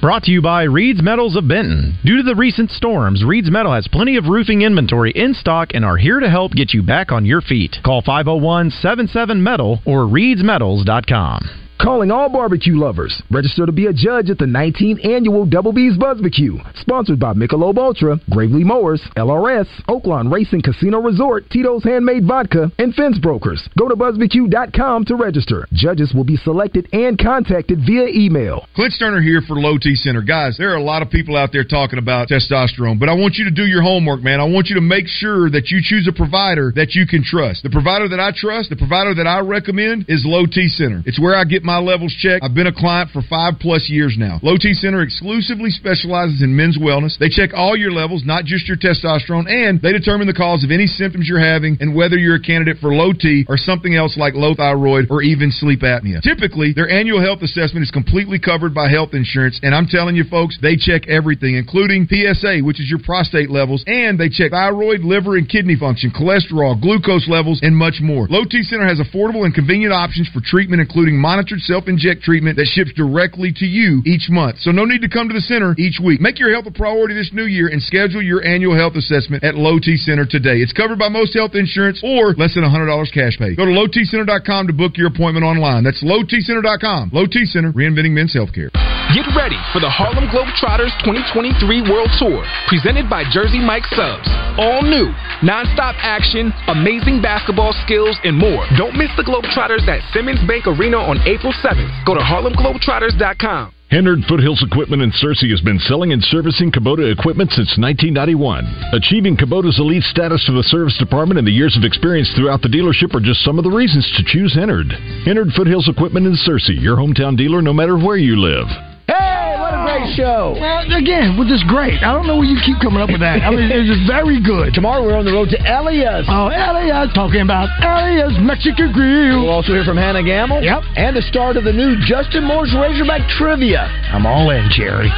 [0.00, 1.98] Brought to you by Reed's Metals of Benton.
[2.04, 5.84] Due to the recent storms, Reed's Metal has plenty of roofing inventory in stock and
[5.84, 7.76] are here to help get you back on your feet.
[7.84, 11.59] Call 501 77 Metal or Reed'sMetals.com.
[11.82, 13.22] Calling all barbecue lovers.
[13.30, 16.60] Register to be a judge at the 19th annual Double B's Buzzbecue.
[16.76, 22.94] Sponsored by Michelob Ultra, Gravely Mowers, LRS, Oaklawn Racing Casino Resort, Tito's Handmade Vodka, and
[22.94, 23.66] Fence Brokers.
[23.78, 25.66] Go to buzzbecue.com to register.
[25.72, 28.66] Judges will be selected and contacted via email.
[28.76, 30.20] Clint Stoerner here for Low T Center.
[30.20, 33.36] Guys, there are a lot of people out there talking about testosterone, but I want
[33.36, 34.38] you to do your homework, man.
[34.38, 37.62] I want you to make sure that you choose a provider that you can trust.
[37.62, 41.02] The provider that I trust, the provider that I recommend is Low T Center.
[41.06, 42.42] It's where I get my levels checked.
[42.42, 44.40] I've been a client for five plus years now.
[44.42, 47.18] Low T Center exclusively specializes in men's wellness.
[47.18, 50.70] They check all your levels, not just your testosterone, and they determine the cause of
[50.70, 54.16] any symptoms you're having and whether you're a candidate for low T or something else
[54.16, 56.20] like low thyroid or even sleep apnea.
[56.22, 60.24] Typically, their annual health assessment is completely covered by health insurance, and I'm telling you,
[60.24, 65.00] folks, they check everything, including PSA, which is your prostate levels, and they check thyroid,
[65.00, 68.26] liver, and kidney function, cholesterol, glucose levels, and much more.
[68.28, 72.56] Low T Center has affordable and convenient options for treatment, including monitored self inject treatment
[72.56, 74.58] that ships directly to you each month.
[74.60, 76.20] So no need to come to the center each week.
[76.20, 79.54] Make your health a priority this new year and schedule your annual health assessment at
[79.54, 80.58] Low T Center today.
[80.58, 83.54] It's covered by most health insurance or less than $100 cash pay.
[83.54, 85.84] Go to lowtcenter.com to book your appointment online.
[85.84, 87.10] That's lowtcenter.com.
[87.12, 88.70] Low T Center, reinventing men's healthcare.
[89.10, 94.30] Get ready for the Harlem Globetrotters 2023 World Tour, presented by Jersey Mike Subs.
[94.54, 95.10] All new,
[95.42, 98.62] non-stop action, amazing basketball skills, and more.
[98.78, 102.04] Don't miss the Globetrotters at Simmons Bank Arena on April 7th.
[102.06, 103.74] Go to harlemglobetrotters.com.
[103.90, 108.62] Hennard Foothills Equipment in Searcy has been selling and servicing Kubota equipment since 1991.
[108.94, 112.68] Achieving Kubota's elite status for the service department and the years of experience throughout the
[112.68, 114.92] dealership are just some of the reasons to choose Hennard.
[115.26, 118.68] Hennard Foothills Equipment in Searcy, your hometown dealer no matter where you live.
[119.08, 119.39] Hey,
[119.70, 120.56] what a great show.
[120.58, 122.02] Well, again, we're just great.
[122.02, 123.42] I don't know where you keep coming up with that.
[123.42, 124.74] I mean, it's just very good.
[124.74, 126.26] Tomorrow we're on the road to Elias.
[126.28, 129.46] Oh, Elias, talking about Elias Mexican Grill.
[129.46, 130.62] We'll also hear from Hannah Gamble.
[130.62, 130.82] Yep.
[130.96, 133.86] And the start of the new Justin Moore's Razorback Trivia.
[134.10, 135.08] I'm all in, Jerry.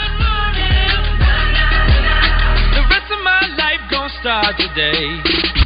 [2.76, 5.61] The rest of my life gonna start today.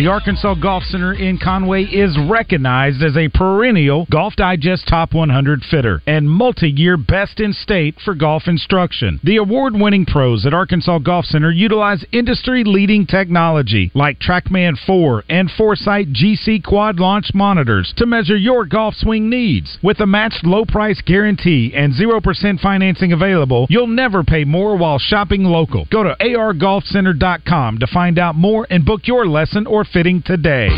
[0.00, 5.60] The Arkansas Golf Center in Conway is recognized as a perennial Golf Digest Top 100
[5.70, 9.20] fitter and multi-year best in state for golf instruction.
[9.22, 16.14] The award-winning pros at Arkansas Golf Center utilize industry-leading technology like TrackMan 4 and Foresight
[16.14, 19.76] GC Quad Launch monitors to measure your golf swing needs.
[19.82, 24.98] With a matched low price guarantee and 0% financing available, you'll never pay more while
[24.98, 25.86] shopping local.
[25.92, 30.68] Go to argolfcenter.com to find out more and book your lesson or fitting today.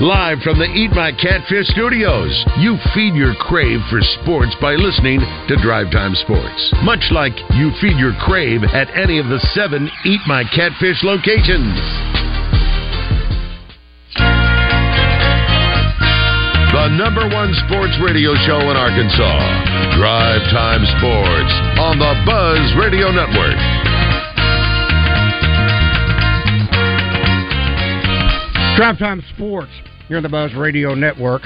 [0.00, 5.20] Live from the Eat My Catfish studios, you feed your crave for sports by listening
[5.20, 6.72] to Drive Time Sports.
[6.80, 11.76] Much like you feed your crave at any of the seven Eat My Catfish locations.
[16.72, 19.36] The number one sports radio show in Arkansas.
[20.00, 23.79] Drive Time Sports on the Buzz Radio Network.
[28.80, 29.70] Drive Time Sports
[30.08, 31.42] here on the Buzz Radio Network.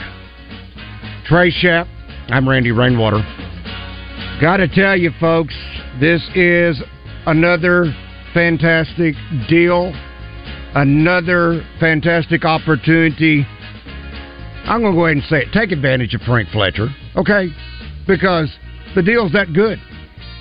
[1.26, 1.88] Trey Shapp,
[2.28, 3.18] I'm Randy Rainwater.
[4.40, 5.52] Got to tell you, folks,
[5.98, 6.80] this is
[7.26, 7.92] another
[8.32, 9.16] fantastic
[9.48, 9.92] deal,
[10.76, 13.44] another fantastic opportunity.
[14.66, 15.48] I'm going to go ahead and say it.
[15.52, 17.48] Take advantage of Frank Fletcher, okay?
[18.06, 18.48] Because
[18.94, 19.80] the deal's that good.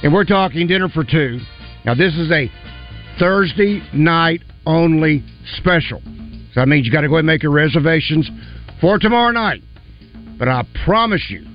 [0.03, 1.39] And we're talking dinner for two.
[1.85, 2.51] Now, this is a
[3.17, 5.23] Thursday night only
[5.57, 6.03] special.
[6.53, 8.29] So that means you got to go and make your reservations
[8.79, 9.63] for tomorrow night.
[10.37, 11.45] But I promise you,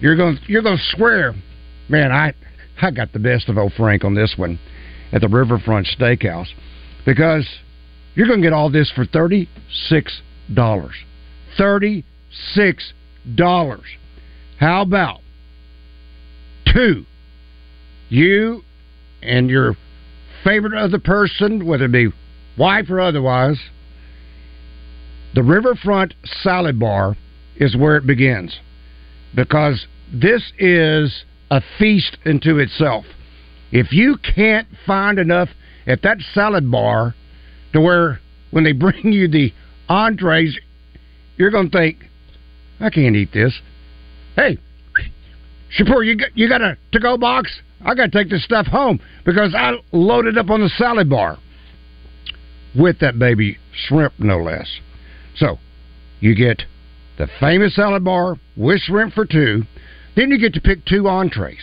[0.00, 1.34] you're going you're going to swear,
[1.88, 2.12] man.
[2.12, 2.34] I
[2.82, 4.58] I got the best of old Frank on this one
[5.12, 6.48] at the Riverfront Steakhouse
[7.06, 7.48] because
[8.14, 9.48] you're going to get all this for thirty
[9.88, 10.20] six
[10.52, 10.94] dollars.
[11.56, 12.04] Thirty
[12.52, 12.92] six
[13.34, 13.86] dollars.
[14.58, 15.20] How about
[16.72, 17.06] two?
[18.10, 18.62] You
[19.22, 19.76] and your
[20.42, 22.12] favorite other person, whether it be
[22.58, 23.58] wife or otherwise,
[25.34, 27.16] the Riverfront Salad Bar
[27.56, 28.58] is where it begins
[29.34, 33.04] because this is a feast into itself.
[33.72, 35.48] If you can't find enough
[35.86, 37.14] at that salad bar
[37.72, 38.20] to where
[38.50, 39.52] when they bring you the
[39.88, 40.56] entrees,
[41.36, 41.98] you're going to think,
[42.80, 43.52] I can't eat this.
[44.36, 44.58] Hey,
[45.76, 47.50] Shapur, you got, you got a to go box?
[47.84, 51.38] I got to take this stuff home because I loaded up on the salad bar
[52.74, 54.68] with that baby shrimp, no less.
[55.36, 55.58] So
[56.20, 56.62] you get
[57.18, 59.64] the famous salad bar with shrimp for two.
[60.16, 61.62] Then you get to pick two entrees.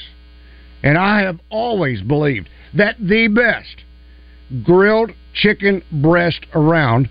[0.83, 3.83] And I have always believed that the best
[4.63, 7.09] grilled chicken breast around,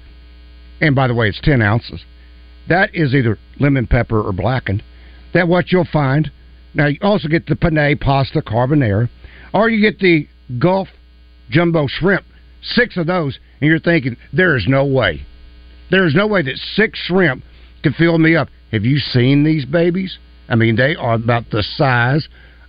[0.81, 2.03] and by the way, it's 10 ounces,
[2.69, 4.83] that is either lemon pepper or blackened.
[5.33, 6.31] That what you'll find.
[6.75, 9.09] Now, you also get the penne pasta carbonara,
[9.53, 10.89] or you get the Gulf
[11.51, 12.25] jumbo shrimp,
[12.63, 15.25] six of those, and you're thinking, there is no way
[15.91, 17.45] there is no way that six shrimp
[17.83, 18.49] can fill me up.
[18.73, 20.19] Have you seen these babies?
[20.49, 22.29] I mean, they are about the size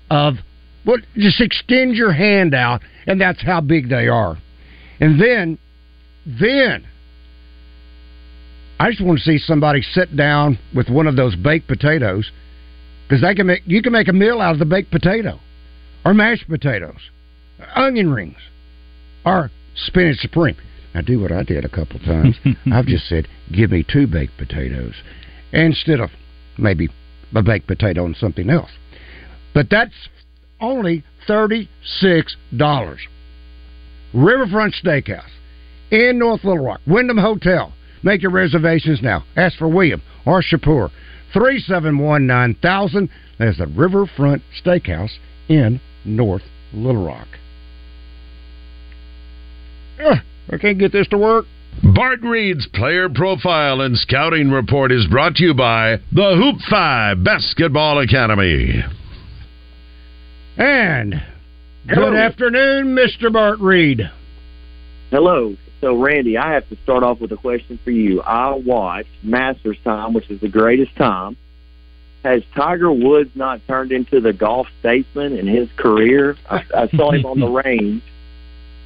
[0.10, 0.36] of
[0.84, 1.02] what?
[1.16, 4.38] Just extend your hand out, and that's how big they are.
[5.00, 5.58] And then,
[6.26, 6.88] then
[8.80, 12.32] I just want to see somebody sit down with one of those baked potatoes
[13.08, 15.40] because they can make you can make a meal out of the baked potato,
[16.04, 17.00] or mashed potatoes,
[17.76, 18.38] onion rings,
[19.24, 20.56] or spinach supreme.
[20.94, 22.38] Now, do what I did a couple times.
[22.72, 24.96] I've just said, give me two baked potatoes
[25.54, 26.10] instead of
[26.58, 26.90] maybe
[27.34, 28.72] a baked potato and something else.
[29.54, 29.94] But that's
[30.60, 31.68] only $36.
[34.14, 35.30] Riverfront Steakhouse
[35.92, 37.74] in North Little Rock, Wyndham Hotel.
[38.04, 39.24] Make your reservations now.
[39.36, 40.90] Ask for William or Shapur.
[41.34, 43.10] 371 9000.
[43.38, 45.12] There's the Riverfront Steakhouse
[45.48, 47.28] in North Little Rock.
[50.04, 50.18] Ugh.
[50.52, 51.46] I can't get this to work.
[51.82, 57.24] Bart Reed's player profile and scouting report is brought to you by the Hoop 5
[57.24, 58.84] Basketball Academy.
[60.58, 61.24] And
[61.88, 63.32] good afternoon, Mr.
[63.32, 64.02] Bart Reed.
[65.10, 65.56] Hello.
[65.80, 68.22] So, Randy, I have to start off with a question for you.
[68.22, 71.38] I watched Masters Time, which is the greatest time.
[72.24, 76.36] Has Tiger Woods not turned into the golf statesman in his career?
[76.48, 78.04] I, I saw him on the range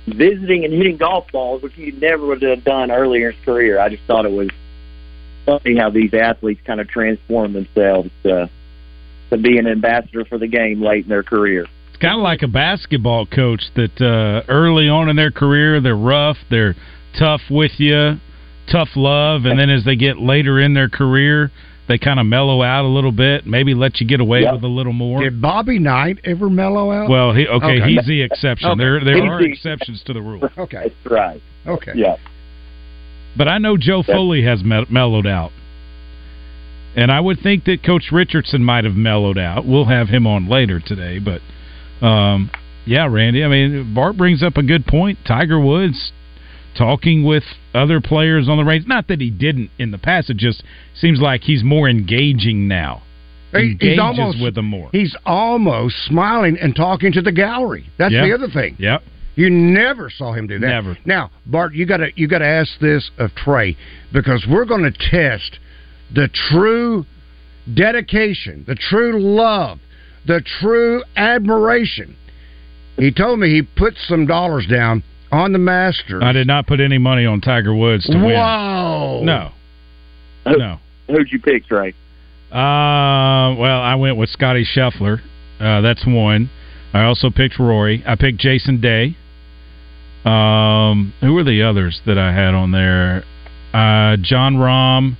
[0.07, 3.79] visiting and hitting golf balls, which he never would have done earlier in his career.
[3.79, 4.49] I just thought it was
[5.45, 8.49] funny how these athletes kind of transform themselves to,
[9.29, 11.65] to be an ambassador for the game late in their career.
[11.89, 15.95] It's kind of like a basketball coach that uh, early on in their career they're
[15.95, 16.75] rough, they're
[17.17, 18.19] tough with you,
[18.71, 21.51] tough love, and then as they get later in their career,
[21.87, 24.55] they kind of mellow out a little bit, maybe let you get away yep.
[24.55, 25.21] with a little more.
[25.21, 27.09] Did Bobby Knight ever mellow out?
[27.09, 28.69] Well, he, okay, okay, he's the exception.
[28.71, 28.79] Okay.
[28.79, 30.41] There there are exceptions to the rule.
[30.57, 31.41] Okay, that's right.
[31.67, 32.15] Okay, yeah.
[33.37, 35.51] But I know Joe Foley has me- mellowed out.
[36.95, 39.65] And I would think that Coach Richardson might have mellowed out.
[39.65, 41.19] We'll have him on later today.
[41.19, 41.41] But,
[42.05, 42.49] um,
[42.85, 45.19] yeah, Randy, I mean, Bart brings up a good point.
[45.27, 46.13] Tiger Woods
[46.75, 48.85] talking with other players on the range.
[48.87, 50.63] Not that he didn't in the past, it just
[50.95, 53.03] seems like he's more engaging now.
[53.51, 54.89] He- Engages he's almost with them more.
[54.91, 57.85] He's almost smiling and talking to the gallery.
[57.97, 58.25] That's Yeah.
[58.25, 58.75] the other thing.
[58.79, 59.03] Yep.
[59.35, 60.67] You never saw him do that.
[60.67, 60.97] Never.
[61.05, 63.75] Now, Bart, you got to you got to ask this of Trey
[64.13, 65.59] because we're going to test
[66.13, 67.05] the true
[67.73, 69.79] dedication, the true love,
[70.25, 72.15] the true admiration.
[72.97, 76.21] He told me he put some dollars down on the Masters.
[76.23, 78.35] I did not put any money on Tiger Woods to win.
[78.35, 79.21] Whoa!
[79.23, 79.51] No.
[80.47, 80.79] Who- No.
[81.07, 81.93] Who'd you pick, Trey?
[82.51, 85.19] Uh, well, I went with Scottie Scheffler.
[85.59, 86.49] Uh, that's one.
[86.93, 88.03] I also picked Rory.
[88.07, 89.15] I picked Jason Day.
[90.23, 93.23] Um, who were the others that I had on there?
[93.73, 95.17] Uh, Jon Rahm,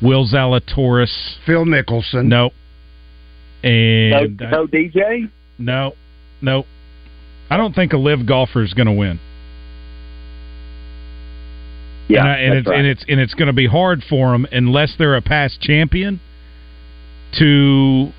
[0.00, 2.26] Will Zalatoris, Phil Mickelson.
[2.26, 2.52] Nope.
[3.62, 5.28] And no, no DJ.
[5.58, 5.92] no,
[6.40, 6.64] no.
[7.50, 9.18] I don't think a live golfer is going to win.
[12.08, 12.78] Yeah, and, I, and it's right.
[12.78, 16.20] and it's and it's going to be hard for them unless they're a past champion
[17.38, 18.12] to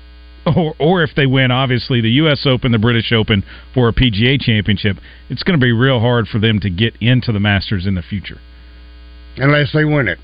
[0.46, 4.40] or or if they win obviously the US Open, the British Open for a PGA
[4.40, 4.96] championship,
[5.28, 8.02] it's going to be real hard for them to get into the Masters in the
[8.02, 8.38] future.
[9.36, 10.18] Unless they win it.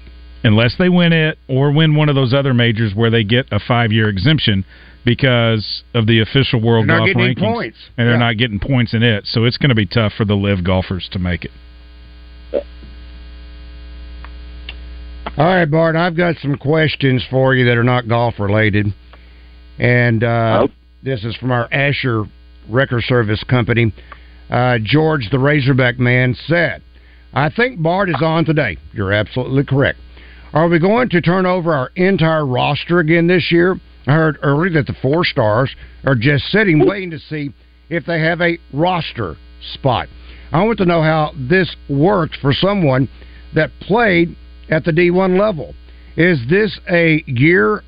[0.44, 3.58] Unless they win it or win one of those other majors where they get a
[3.58, 4.64] 5-year exemption
[5.04, 7.78] because of the official world They're not golf getting rankings points.
[7.96, 8.20] and they're Yeah.
[8.20, 9.26] not getting points in it.
[9.26, 11.50] So it's going to be tough for the live golfers to make it.
[15.38, 18.86] All right, Bart, I've got some questions for you that are not golf related.
[19.78, 20.66] And uh,
[21.02, 22.24] this is from our Asher
[22.70, 23.92] Wrecker Service Company.
[24.48, 26.82] Uh, George, the Razorback man, said,
[27.34, 28.78] I think Bart is on today.
[28.94, 29.98] You're absolutely correct.
[30.54, 33.78] Are we going to turn over our entire roster again this year?
[34.06, 35.70] I heard earlier that the four stars
[36.06, 37.52] are just sitting waiting to see
[37.90, 39.36] if they have a roster
[39.74, 40.08] spot.
[40.50, 43.10] I want to know how this worked for someone
[43.54, 44.34] that played
[44.70, 45.74] at the D1 level.
[46.16, 47.82] Is this a year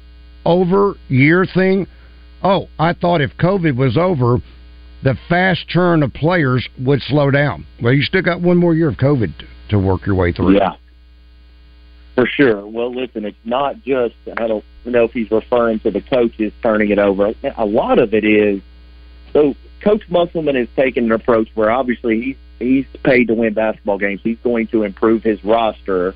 [0.44, 1.86] over year thing?
[2.42, 4.38] Oh, I thought if COVID was over,
[5.02, 7.66] the fast turn of players would slow down.
[7.82, 9.32] Well, you still got one more year of COVID
[9.70, 10.56] to- work your way through.
[10.56, 10.76] Yeah.
[12.14, 12.66] For sure.
[12.66, 16.90] Well, listen, it's not just, I don't know if he's referring to the coaches turning
[16.90, 17.32] it over.
[17.56, 18.60] A lot of it is,
[19.32, 23.98] so Coach Musselman has taken an approach where obviously he's, he's paid to win basketball
[23.98, 24.20] games.
[24.24, 26.14] He's going to improve his roster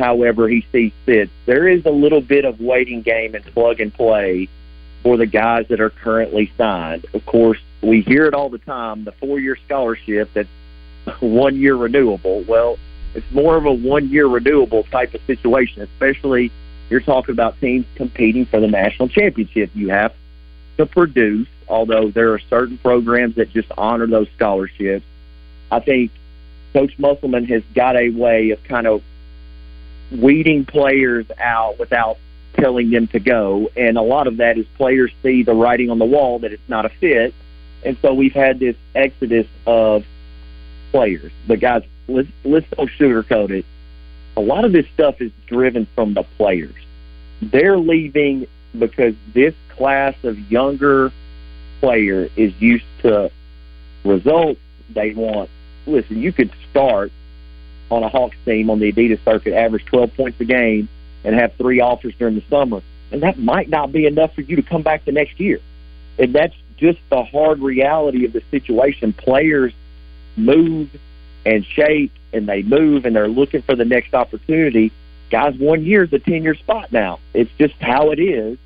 [0.00, 1.30] however he sees fit.
[1.46, 4.48] There is a little bit of waiting game and plug and play
[5.02, 7.06] for the guys that are currently signed.
[7.14, 10.48] Of course, we hear it all the time the four year scholarship that's
[11.20, 12.42] one year renewable.
[12.48, 12.78] Well,
[13.14, 16.50] it's more of a one year renewable type of situation, especially
[16.88, 19.70] you're talking about teams competing for the national championship.
[19.74, 20.14] You have
[20.76, 25.04] to produce, although there are certain programs that just honor those scholarships.
[25.70, 26.10] I think
[26.72, 29.02] Coach Musselman has got a way of kind of
[30.10, 32.18] weeding players out without
[32.54, 33.70] telling them to go.
[33.76, 36.68] And a lot of that is players see the writing on the wall that it's
[36.68, 37.34] not a fit.
[37.84, 40.04] And so we've had this exodus of
[40.90, 41.32] players.
[41.46, 43.64] But guys, let's let's don't sugarcoat it.
[44.36, 46.74] A lot of this stuff is driven from the players.
[47.40, 48.46] They're leaving
[48.78, 51.12] because this class of younger
[51.80, 53.30] player is used to
[54.04, 54.60] results.
[54.90, 55.50] They want
[55.86, 57.12] listen, you could start
[57.90, 60.88] on a Hawks team on the Adidas circuit, average 12 points a game,
[61.24, 64.56] and have three offers during the summer, and that might not be enough for you
[64.56, 65.60] to come back the next year.
[66.18, 69.12] And that's just the hard reality of the situation.
[69.12, 69.72] Players
[70.36, 70.90] move
[71.44, 74.92] and shake, and they move, and they're looking for the next opportunity.
[75.30, 77.20] Guys, one year is a 10 year spot now.
[77.34, 78.58] It's just how it is.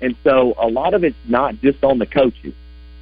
[0.00, 2.54] And so a lot of it's not just on the coaches.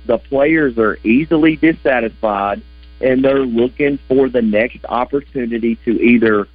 [0.06, 2.62] The players are easily dissatisfied
[3.00, 6.48] and they're looking for the next opportunity to either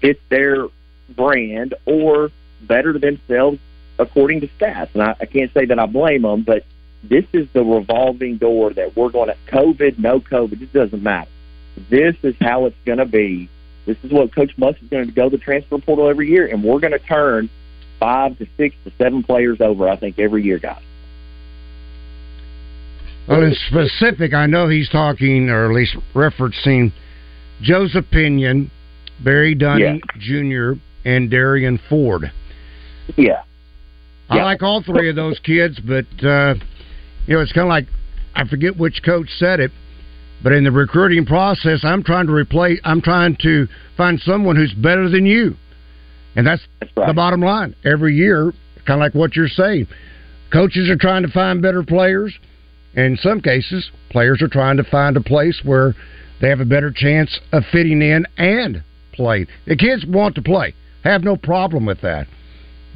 [0.00, 0.68] fit their
[1.10, 2.30] brand or
[2.62, 3.58] better themselves
[3.98, 4.90] according to stats.
[4.94, 6.64] And I, I can't say that I blame them, but
[7.02, 11.30] this is the revolving door that we're going to COVID, no COVID, it doesn't matter.
[11.88, 13.48] This is how it's going to be.
[13.84, 16.46] This is what Coach Muss is going to go to the transfer portal every year,
[16.46, 17.48] and we're going to turn
[18.00, 20.82] five to six to seven players over, I think, every year, guys.
[23.28, 26.92] Well, in specific, I know he's talking, or at least referencing,
[27.60, 28.70] Joseph Pinion,
[29.24, 30.72] Barry Dunning Jr.,
[31.04, 32.30] and Derrian Ford.
[33.16, 33.42] Yeah.
[34.28, 36.54] I like all three of those kids, but uh,
[37.26, 37.86] you know, it's kind of like
[38.34, 39.70] I forget which coach said it,
[40.42, 42.80] But in the recruiting process, I'm trying to replace.
[42.84, 43.66] I'm trying to
[43.96, 45.56] find someone who's better than you,
[46.34, 46.62] and that's,
[46.96, 47.74] the bottom line.
[47.84, 48.52] Every year,
[48.86, 49.86] kind of like what you're saying,
[50.52, 52.36] coaches are trying to find better players.
[52.96, 55.94] In some cases, players are trying to find a place where
[56.40, 58.82] they have a better chance of fitting in and
[59.12, 59.46] playing.
[59.66, 60.74] The kids want to play,
[61.04, 62.26] have no problem with that.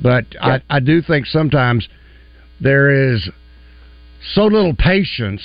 [0.02, 1.86] But I, I do think sometimes
[2.60, 3.28] there is
[4.34, 5.42] so little patience,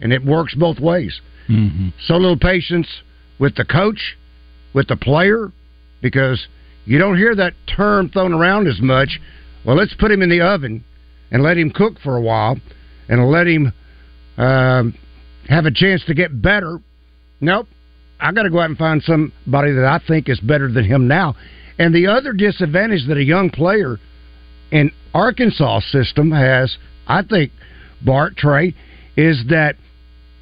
[0.00, 1.20] and it works both ways.
[1.48, 1.88] Mm-hmm.
[2.06, 2.86] So little patience
[3.38, 4.16] with the coach,
[4.74, 5.50] with the player,
[6.02, 6.46] because
[6.84, 9.20] you don't hear that term thrown around as much.
[9.64, 10.84] Well, let's put him in the oven
[11.30, 12.58] and let him cook for a while,
[13.08, 13.72] and let him
[14.38, 14.94] um,
[15.48, 16.78] have a chance to get better.
[17.40, 17.68] Nope,
[18.20, 21.08] I got to go out and find somebody that I think is better than him
[21.08, 21.34] now.
[21.78, 23.98] And the other disadvantage that a young player
[24.70, 26.76] in Arkansas system has,
[27.06, 27.52] I think,
[28.04, 28.74] Bart Trey,
[29.16, 29.76] is that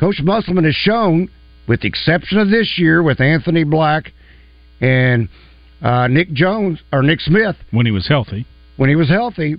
[0.01, 1.29] Coach Musselman has shown,
[1.69, 4.13] with the exception of this year with Anthony Black
[4.81, 5.29] and
[5.83, 9.57] uh, Nick Jones or Nick Smith when he was healthy, when he was healthy,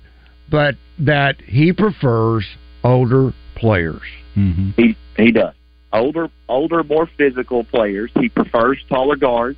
[0.50, 2.46] but that he prefers
[2.84, 4.02] older players.
[4.36, 4.72] Mm-hmm.
[4.82, 5.54] He he does
[5.94, 8.12] older, older, more physical players.
[8.20, 9.58] He prefers taller guards,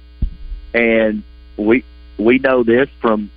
[0.73, 1.23] and
[1.57, 1.83] we
[2.17, 3.29] we know this from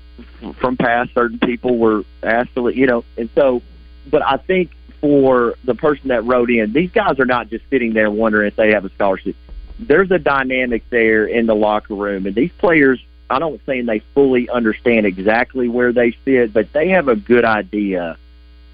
[0.58, 1.14] from past.
[1.14, 3.62] Certain people were asked to, you know, and so.
[4.10, 7.92] But I think for the person that wrote in, these guys are not just sitting
[7.92, 9.36] there wondering if they have a scholarship.
[9.78, 13.02] There's a dynamic there in the locker room, and these players.
[13.30, 17.46] I don't saying they fully understand exactly where they fit, but they have a good
[17.46, 18.18] idea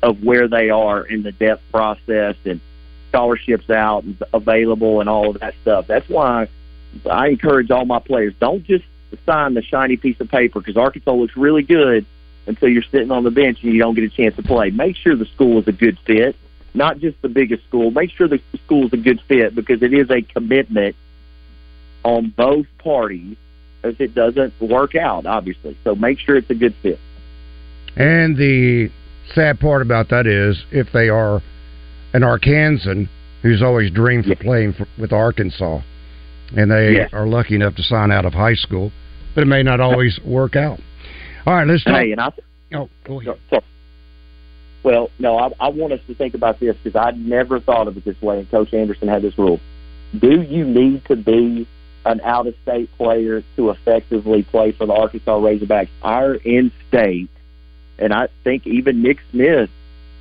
[0.03, 2.61] of where they are in the depth process and
[3.09, 5.87] scholarships out and available and all of that stuff.
[5.87, 6.49] That's why
[7.11, 8.85] I encourage all my players don't just
[9.27, 12.05] sign the shiny piece of paper because Arkansas looks really good
[12.47, 14.71] until you're sitting on the bench and you don't get a chance to play.
[14.71, 16.37] Make sure the school is a good fit,
[16.75, 17.91] not just the biggest school.
[17.91, 20.97] Make sure the school is a good fit because it is a commitment
[22.05, 23.37] on both parties
[23.85, 25.77] if it doesn't work out, obviously.
[25.85, 26.99] So make sure it's a good fit.
[27.97, 28.91] And the
[29.35, 31.43] sad part about that is if they are
[32.13, 33.09] an Arkansan
[33.43, 35.81] who's always dreamed for playing for, with Arkansas,
[36.57, 37.09] and they Yeah.
[37.13, 38.91] are lucky enough to sign out of high school,
[39.35, 40.81] but it may not always work out.
[41.47, 41.95] All right, let's talk.
[42.01, 42.33] Hey, and I,
[42.75, 43.37] oh, go ahead.
[43.51, 43.63] Sorry.
[44.83, 47.97] Well, no, I, I want us to think about this because I never thought of
[47.97, 49.61] it this way, and Coach Anderson had this rule.
[50.19, 51.67] Do you need to be
[52.07, 55.89] an out of state player to effectively play for the Arkansas Razorbacks?
[56.03, 57.29] Our in state,
[57.99, 59.71] and I think even Nick Smith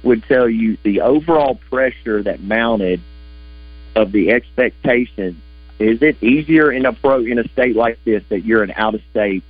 [0.04, 3.02] would tell you the overall pressure that mounted
[3.96, 5.42] of the expectation.
[5.80, 8.96] Is it easier in a pro in a state like this that you're an out
[8.96, 9.44] of state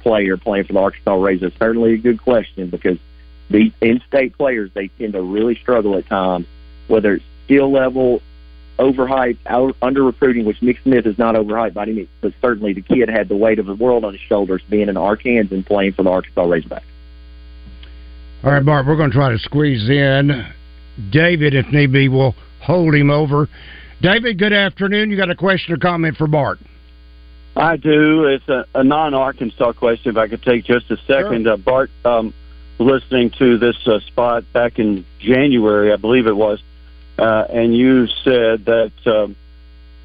[0.00, 1.40] player playing for the Arkansas Rays?
[1.58, 2.98] Certainly a good question because
[3.50, 6.46] the in-state players they tend to really struggle at times,
[6.86, 8.22] whether it's skill level,
[8.78, 12.72] overhyped, out, under recruiting, which Nick Smith is not overhyped by any means, but certainly
[12.72, 15.92] the kid had the weight of the world on his shoulders being an Arkansan playing
[15.92, 16.82] for the Arkansas Razorbacks.
[18.44, 20.52] All right, Bart, we're going to try to squeeze in
[21.10, 22.08] David if need be.
[22.10, 23.48] We'll hold him over.
[24.02, 25.10] David, good afternoon.
[25.10, 26.58] You got a question or comment for Bart?
[27.56, 28.26] I do.
[28.26, 30.10] It's a, a non-Arkansas question.
[30.10, 32.34] If I could take just a second, uh, Bart, um,
[32.78, 36.60] listening to this uh, spot back in January, I believe it was,
[37.18, 39.36] uh, and you said that um,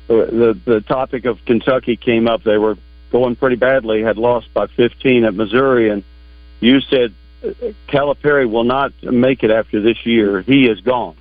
[0.07, 2.43] the the topic of Kentucky came up.
[2.43, 2.77] They were
[3.11, 6.05] going pretty badly, had lost by 15 at Missouri, and
[6.61, 7.13] you said
[7.87, 10.41] Calipari will not make it after this year.
[10.41, 11.15] He is gone.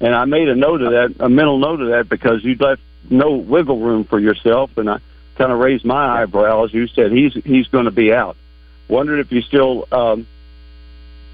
[0.00, 2.80] And I made a note of that, a mental note of that, because you left
[3.10, 4.98] no wiggle room for yourself, and I
[5.36, 6.72] kind of raised my eyebrows.
[6.72, 8.36] You said he's he's going to be out.
[8.88, 10.26] Wondered if you still um,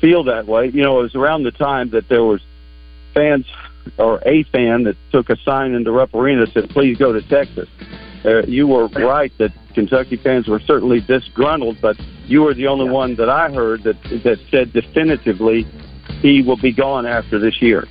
[0.01, 0.69] feel that way.
[0.69, 2.41] You know, it was around the time that there was
[3.15, 3.47] fans
[3.99, 7.23] or a fan that took a sign into Rupp Arena that said, "Please go to
[7.23, 7.69] Texas."
[8.25, 11.97] Uh, you were right that Kentucky fans were certainly disgruntled, but
[12.27, 15.67] you were the only one that I heard that that said definitively
[16.21, 17.87] he will be gone after this year.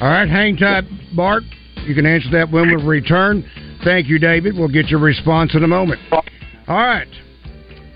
[0.00, 1.44] All right, hang tight, Bart.
[1.86, 3.44] You can answer that when we return.
[3.84, 4.56] Thank you, David.
[4.56, 6.00] We'll get your response in a moment.
[6.12, 6.22] All
[6.68, 7.08] right.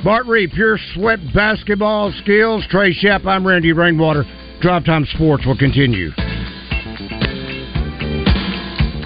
[0.04, 2.64] Bart Reed, Pure Sweat Basketball Skills.
[2.70, 4.24] Trey Shapp, I'm Randy Rainwater.
[4.60, 6.10] Drive Time Sports will continue.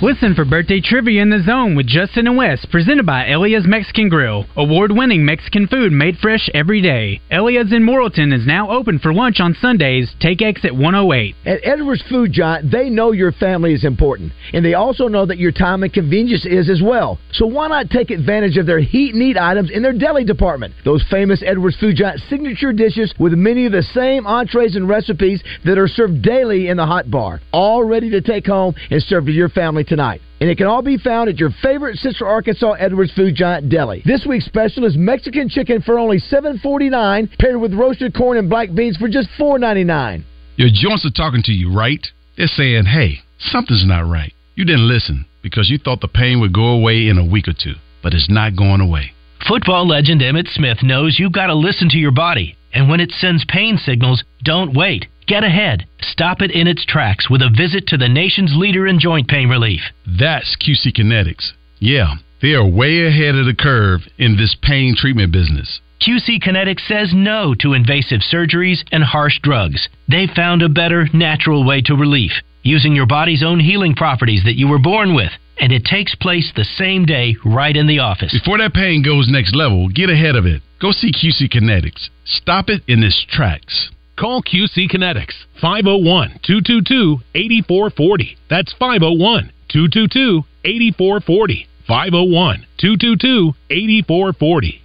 [0.02, 4.08] Listen for birthday trivia in the zone with Justin and Wes, presented by Elia's Mexican
[4.08, 4.46] Grill.
[4.56, 7.20] Award winning Mexican food made fresh every day.
[7.30, 10.10] Elia's in Morrilton is now open for lunch on Sundays.
[10.18, 11.36] Take exit 108.
[11.44, 15.36] At Edwards Food Giant, they know your family is important, and they also know that
[15.36, 17.18] your time and convenience is as well.
[17.32, 20.72] So why not take advantage of their heat and eat items in their deli department?
[20.82, 25.42] Those famous Edwards Food Giant signature dishes with many of the same entrees and recipes
[25.66, 29.26] that are served daily in the hot bar, all ready to take home and serve
[29.26, 30.22] to your family tonight.
[30.40, 34.02] And it can all be found at your favorite Central Arkansas Edwards Food Giant Deli.
[34.06, 38.72] This week's special is Mexican chicken for only $7.49, paired with roasted corn and black
[38.72, 40.22] beans for just $4.99.
[40.56, 42.06] Your joints are talking to you, right?
[42.38, 44.32] They're saying, hey, something's not right.
[44.54, 47.52] You didn't listen because you thought the pain would go away in a week or
[47.52, 49.12] two, but it's not going away.
[49.46, 53.10] Football legend Emmitt Smith knows you've got to listen to your body, and when it
[53.10, 55.06] sends pain signals, don't wait.
[55.30, 55.86] Get ahead.
[56.00, 59.48] Stop it in its tracks with a visit to the nation's leader in joint pain
[59.48, 59.80] relief.
[60.04, 61.52] That's QC Kinetics.
[61.78, 65.80] Yeah, they are way ahead of the curve in this pain treatment business.
[66.04, 69.88] QC Kinetics says no to invasive surgeries and harsh drugs.
[70.08, 72.32] They found a better, natural way to relief,
[72.64, 75.30] using your body's own healing properties that you were born with.
[75.60, 78.32] And it takes place the same day right in the office.
[78.36, 80.60] Before that pain goes next level, get ahead of it.
[80.80, 82.08] Go see QC Kinetics.
[82.24, 83.90] Stop it in its tracks.
[84.20, 88.36] Call QC Kinetics 501 222 8440.
[88.50, 91.66] That's 501 222 8440.
[91.88, 94.79] 501 222 8440.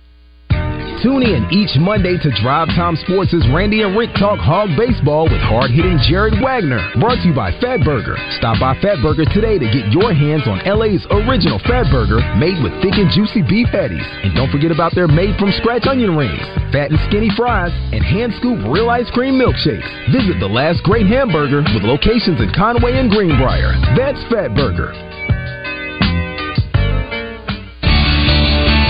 [1.03, 5.43] Tune in each Monday to Drive Time Sports' Randy and Rick talk hog baseball with
[5.43, 6.79] hard-hitting Jared Wagner.
[6.99, 8.15] Brought to you by Fat Burger.
[8.39, 12.57] Stop by Fat Burger today to get your hands on LA's original Fat Burger made
[12.63, 14.07] with thick and juicy beef patties.
[14.23, 16.41] And don't forget about their made-from-scratch onion rings,
[16.71, 19.87] fat and skinny fries, and hand scoop real ice cream milkshakes.
[20.15, 23.75] Visit the last great hamburger with locations in Conway and Greenbrier.
[23.99, 24.55] That's Fat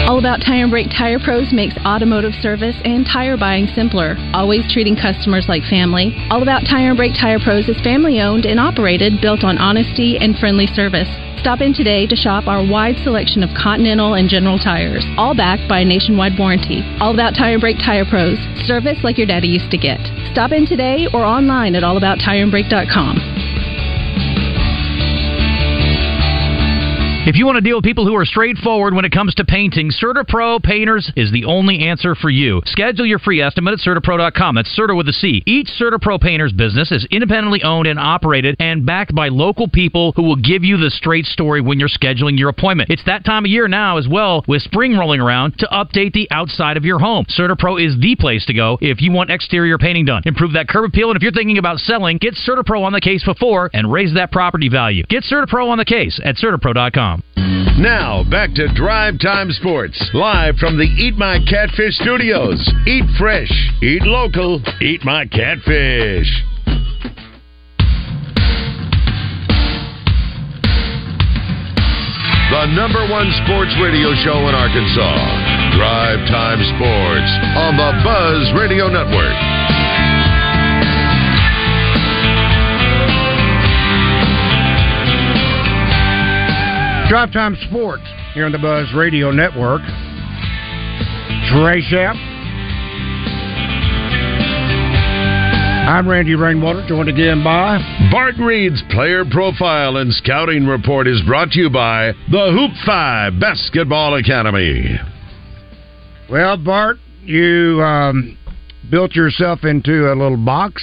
[0.06, 4.62] All About Tire and Brake Tire Pros makes automotive service and tire buying simpler, always
[4.72, 6.14] treating customers like family.
[6.30, 10.20] All About Tire and Brake Tire Pros is family owned and operated, built on honesty
[10.22, 11.10] and friendly service.
[11.42, 15.68] Stop in today to shop our wide selection of Continental and General tires, all backed
[15.68, 16.86] by a nationwide warranty.
[17.02, 18.38] All About Tire and Brake Tire Pros,
[18.70, 20.00] service like your daddy used to get.
[20.32, 23.35] Stop in today or online at allabouttireandbrake.com.
[27.28, 29.90] If you want to deal with people who are straightforward when it comes to painting,
[29.90, 32.62] CertaPro Painters is the only answer for you.
[32.68, 34.54] Schedule your free estimate at CertaPro.com.
[34.54, 35.42] That's Certa with a C.
[35.48, 40.22] Each CertaPro Painters business is independently owned and operated and backed by local people who
[40.22, 42.92] will give you the straight story when you're scheduling your appointment.
[42.92, 46.28] It's that time of year now as well, with spring rolling around, to update the
[46.30, 47.26] outside of your home.
[47.26, 50.22] CertaPro is the place to go if you want exterior painting done.
[50.26, 53.24] Improve that curb appeal, and if you're thinking about selling, get CertaPro on the case
[53.24, 55.04] before and raise that property value.
[55.10, 57.15] Get CertaPro on the case at CertaPro.com.
[57.78, 62.58] Now, back to Drive Time Sports, live from the Eat My Catfish studios.
[62.88, 63.52] Eat fresh,
[63.82, 66.32] eat local, eat my catfish.
[72.52, 75.76] The number one sports radio show in Arkansas.
[75.76, 80.05] Drive Time Sports on the Buzz Radio Network.
[87.10, 88.04] Drive Time Sports
[88.34, 89.82] here on the Buzz Radio Network.
[91.52, 92.16] Trey Shapp.
[95.88, 97.78] I'm Randy Rainwater, joined again by
[98.12, 103.40] Bart Reed's player profile and scouting report is brought to you by the Hoop 5
[103.40, 105.00] Basketball Academy.
[106.30, 108.36] Well, Bart, you um,
[108.90, 110.82] built yourself into a little box.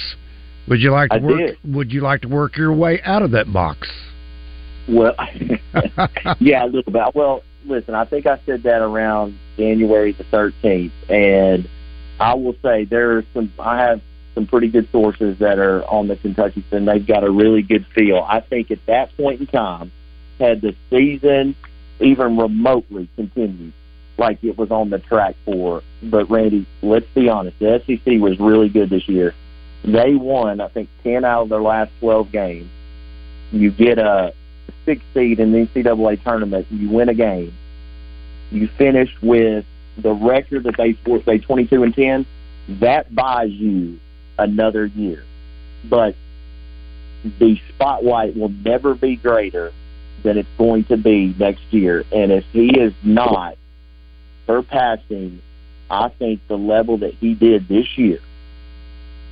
[0.69, 1.37] Would you like to I work?
[1.37, 1.57] did.
[1.75, 3.89] Would you like to work your way out of that box?
[4.87, 5.15] Well,
[6.39, 7.15] yeah, a little bit.
[7.15, 11.69] Well, listen, I think I said that around January the 13th, and
[12.19, 13.51] I will say there are some.
[13.59, 14.01] I have
[14.35, 17.85] some pretty good sources that are on the Kentucky, and they've got a really good
[17.95, 18.25] feel.
[18.27, 19.91] I think at that point in time,
[20.39, 21.55] had the season
[21.99, 23.73] even remotely continued
[24.17, 25.81] like it was on the track for.
[26.01, 29.33] But Randy, let's be honest, the SEC was really good this year.
[29.83, 32.69] They won, I think, ten out of their last twelve games.
[33.51, 34.33] You get a
[34.85, 37.53] six seed in the NCAA tournament, you win a game.
[38.51, 39.65] You finish with
[39.97, 42.25] the record that they say twenty two and ten.
[42.79, 43.99] That buys you
[44.37, 45.23] another year,
[45.89, 46.15] but
[47.39, 49.71] the spotlight will never be greater
[50.23, 52.03] than it's going to be next year.
[52.11, 53.57] And if he is not
[54.45, 55.41] surpassing,
[55.89, 58.19] I think the level that he did this year,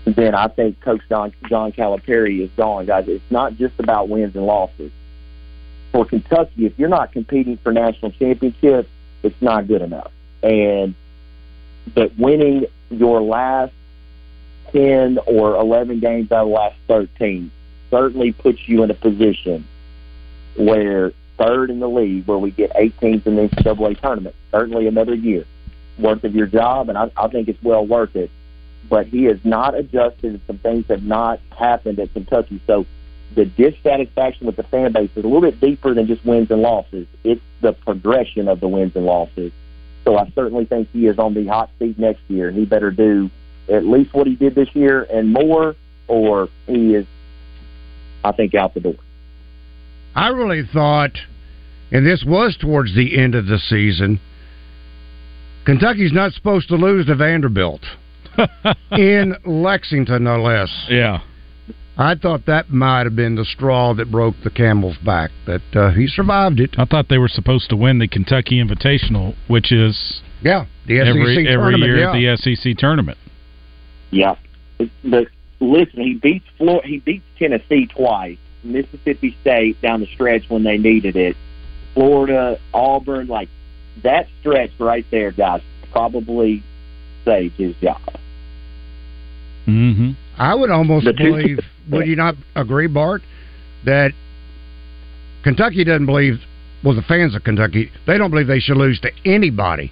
[0.05, 3.05] then I think Coach John, John Calipari is gone, guys.
[3.07, 4.91] It's not just about wins and losses.
[5.91, 8.89] For Kentucky, if you're not competing for national championships,
[9.23, 10.11] it's not good enough.
[10.41, 10.95] And
[11.93, 13.73] but winning your last
[14.71, 17.51] ten or eleven games out of the last thirteen
[17.89, 19.67] certainly puts you in a position
[20.55, 24.87] where third in the league, where we get eight teams in the NCAA tournament, certainly
[24.87, 25.45] another year
[25.97, 28.31] worth of your job, and I, I think it's well worth it.
[28.89, 32.59] But he has not adjusted, and some things have not happened at Kentucky.
[32.67, 32.85] So
[33.35, 36.61] the dissatisfaction with the fan base is a little bit deeper than just wins and
[36.61, 37.07] losses.
[37.23, 39.51] It's the progression of the wins and losses.
[40.03, 42.51] So I certainly think he is on the hot seat next year.
[42.51, 43.29] He better do
[43.69, 45.75] at least what he did this year and more,
[46.07, 47.05] or he is,
[48.23, 48.95] I think, out the door.
[50.15, 51.11] I really thought,
[51.91, 54.19] and this was towards the end of the season,
[55.65, 57.81] Kentucky's not supposed to lose to Vanderbilt
[58.91, 60.69] in Lexington, no less.
[60.89, 61.21] Yeah.
[61.97, 65.91] I thought that might have been the straw that broke the camel's back, but uh,
[65.91, 66.75] he survived it.
[66.77, 71.07] I thought they were supposed to win the Kentucky Invitational, which is yeah the SEC
[71.07, 72.33] every every tournament, year yeah.
[72.33, 73.17] at the SEC tournament.
[74.09, 74.35] Yeah,
[75.03, 75.27] but
[75.59, 80.77] listen, he beats Florida, he beats Tennessee twice, Mississippi State down the stretch when they
[80.77, 81.35] needed it,
[81.93, 83.49] Florida, Auburn, like
[84.03, 85.61] that stretch right there, guys,
[85.91, 86.63] probably
[87.25, 88.01] saved his job.
[89.67, 90.11] Mm-hmm.
[90.41, 91.59] I would almost The two- believe.
[91.91, 93.21] Would you not agree, Bart,
[93.85, 94.11] that
[95.43, 96.41] Kentucky doesn't believe?
[96.83, 99.91] Well, the fans of Kentucky they don't believe they should lose to anybody.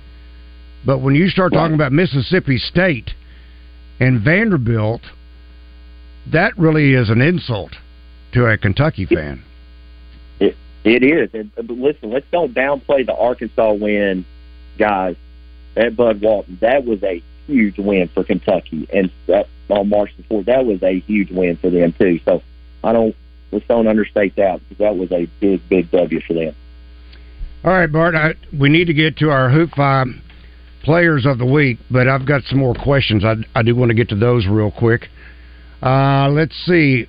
[0.86, 3.12] But when you start talking about Mississippi State
[4.00, 5.02] and Vanderbilt,
[6.32, 7.76] that really is an insult
[8.32, 9.44] to a Kentucky fan.
[10.40, 11.30] It it is.
[11.34, 14.26] And uh, but listen, let's don't downplay the Arkansas win,
[14.80, 15.16] guys.
[15.78, 20.24] At Bud Walton, that was a huge win for Kentucky, and that, on March the
[20.24, 22.20] fourth, that was a huge win for them too.
[22.26, 22.42] So
[22.84, 23.16] I don't
[23.52, 26.56] let's don't understate that because that was a big, big W for them.
[27.64, 28.16] All right, Bart.
[28.16, 30.08] I, we need to get to our Hoop Five
[30.84, 33.24] players of the week, but I've got some more questions.
[33.26, 35.10] I, I do want to get to those real quick.
[35.82, 37.08] Uh, let's see.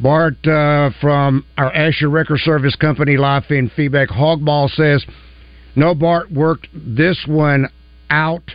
[0.00, 4.08] Bart uh, from our Asher Wrecker Service Company, live in feedback.
[4.08, 5.04] Hogball says,
[5.74, 7.68] "No, Bart worked this one
[8.10, 8.50] out."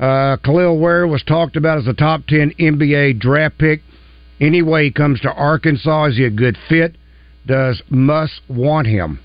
[0.00, 3.82] Uh, Kel'el Ware was talked about as a top ten NBA draft pick.
[4.40, 6.06] Anyway, he comes to Arkansas.
[6.06, 6.96] Is he a good fit?
[7.46, 9.20] Does Muss want him?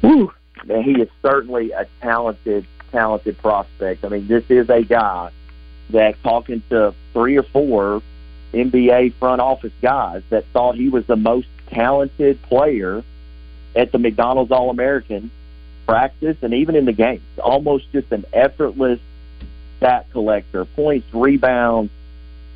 [0.00, 0.32] Whew.
[0.64, 4.04] Man, he is certainly a talented, talented prospect.
[4.04, 5.30] I mean, this is a guy
[5.90, 8.02] that talking to three or four
[8.54, 13.04] NBA front office guys that thought he was the most talented player
[13.76, 15.30] at the McDonald's All American
[15.88, 17.22] practice and even in the games.
[17.42, 19.00] Almost just an effortless
[19.78, 21.90] stat collector, points, rebounds,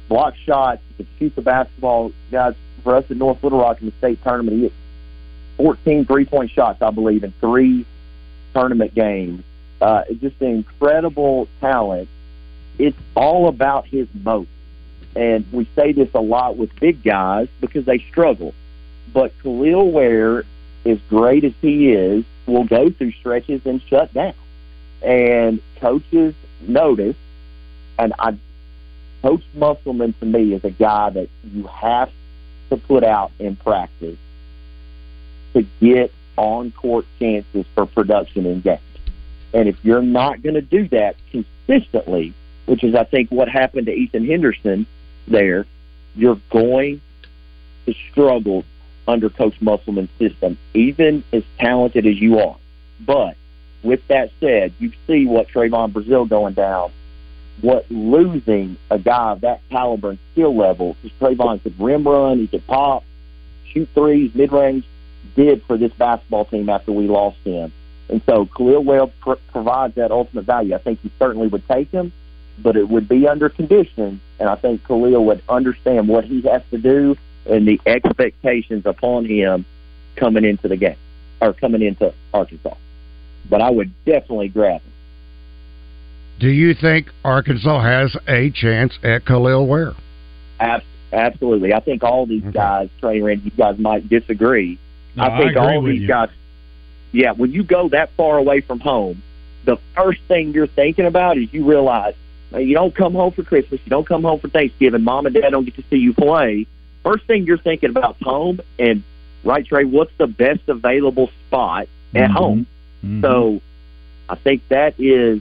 [0.08, 2.12] block shots, he could shoot the basketball.
[2.30, 2.54] Guys,
[2.84, 4.72] for us at North Little Rock in the state tournament, he hit
[5.56, 7.86] 14 three point shots, I believe, in three
[8.52, 9.42] tournament games.
[9.80, 12.08] Uh, just an incredible talent.
[12.78, 14.48] It's all about his motor.
[15.16, 18.54] And we say this a lot with big guys because they struggle.
[19.12, 20.44] But Kel'el Ware,
[20.84, 24.34] as great as he is, will go through stretches and shut down.
[25.02, 27.16] And coaches notice,
[27.98, 28.36] and I,
[29.22, 32.10] Coach Musselman to me is a guy that you have
[32.70, 34.18] to put out in practice
[35.54, 38.80] to get on court chances for production in games.
[39.52, 42.32] And if you're not going to do that consistently,
[42.66, 44.86] which is I think what happened to Ethan Henderson
[45.28, 45.66] there,
[46.16, 47.00] you're going
[47.86, 48.64] to struggle
[49.08, 52.56] under Coach Musselman's system, even as talented as you are.
[53.00, 53.36] But
[53.82, 56.92] with that said, you see what Trevon Brazile going down,
[57.60, 62.38] what losing a guy of that caliber and skill level, because Trevon could rim run,
[62.38, 63.04] he could pop,
[63.66, 64.84] shoot threes, mid range,
[65.34, 67.72] did for this basketball team after we lost him.
[68.08, 70.74] And so Kel'el Webb pr- provides that ultimate value.
[70.74, 72.12] I think he certainly would take him,
[72.58, 74.20] but it would be under conditions.
[74.38, 77.16] And I think Kel'el would understand what he has to do
[77.46, 79.64] and the expectations upon him
[80.16, 80.96] coming into the game
[81.40, 82.74] or coming into Arkansas.
[83.48, 84.92] But I would definitely grab him.
[86.38, 89.94] Do you think Arkansas has a chance at Kel'el Ware?
[91.12, 91.74] Absolutely.
[91.74, 94.78] I think all these guys, Trey and Randy, you guys might disagree.
[95.14, 96.08] No, I think I agree all with these you.
[96.08, 96.30] guys.
[97.12, 99.22] Yeah, when you go that far away from home,
[99.64, 102.14] the first thing you're thinking about is you realize
[102.52, 105.50] you don't come home for Christmas, you don't come home for Thanksgiving, mom and dad
[105.50, 106.66] don't get to see you play.
[107.04, 109.02] First thing you're thinking about is home, and
[109.44, 112.32] right, Trey, what's the best available spot at Mhm.
[112.32, 112.66] home?
[113.20, 113.60] So
[114.28, 115.40] I think that is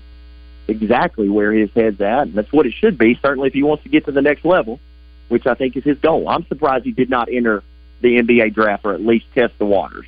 [0.67, 3.17] exactly where his head's at, and that's what it should be.
[3.21, 4.79] Certainly, if he wants to get to the next level,
[5.27, 6.27] which I think is his goal.
[6.27, 7.63] I'm surprised he did not enter
[8.01, 10.05] the NBA draft or at least test the waters.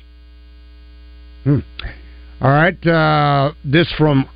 [1.44, 1.60] Hmm.
[2.42, 2.86] All right.
[2.86, 4.28] Uh, this from,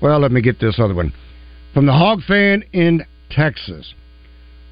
[0.00, 1.12] well, let me get this other one.
[1.74, 3.92] From the Hog fan in Texas.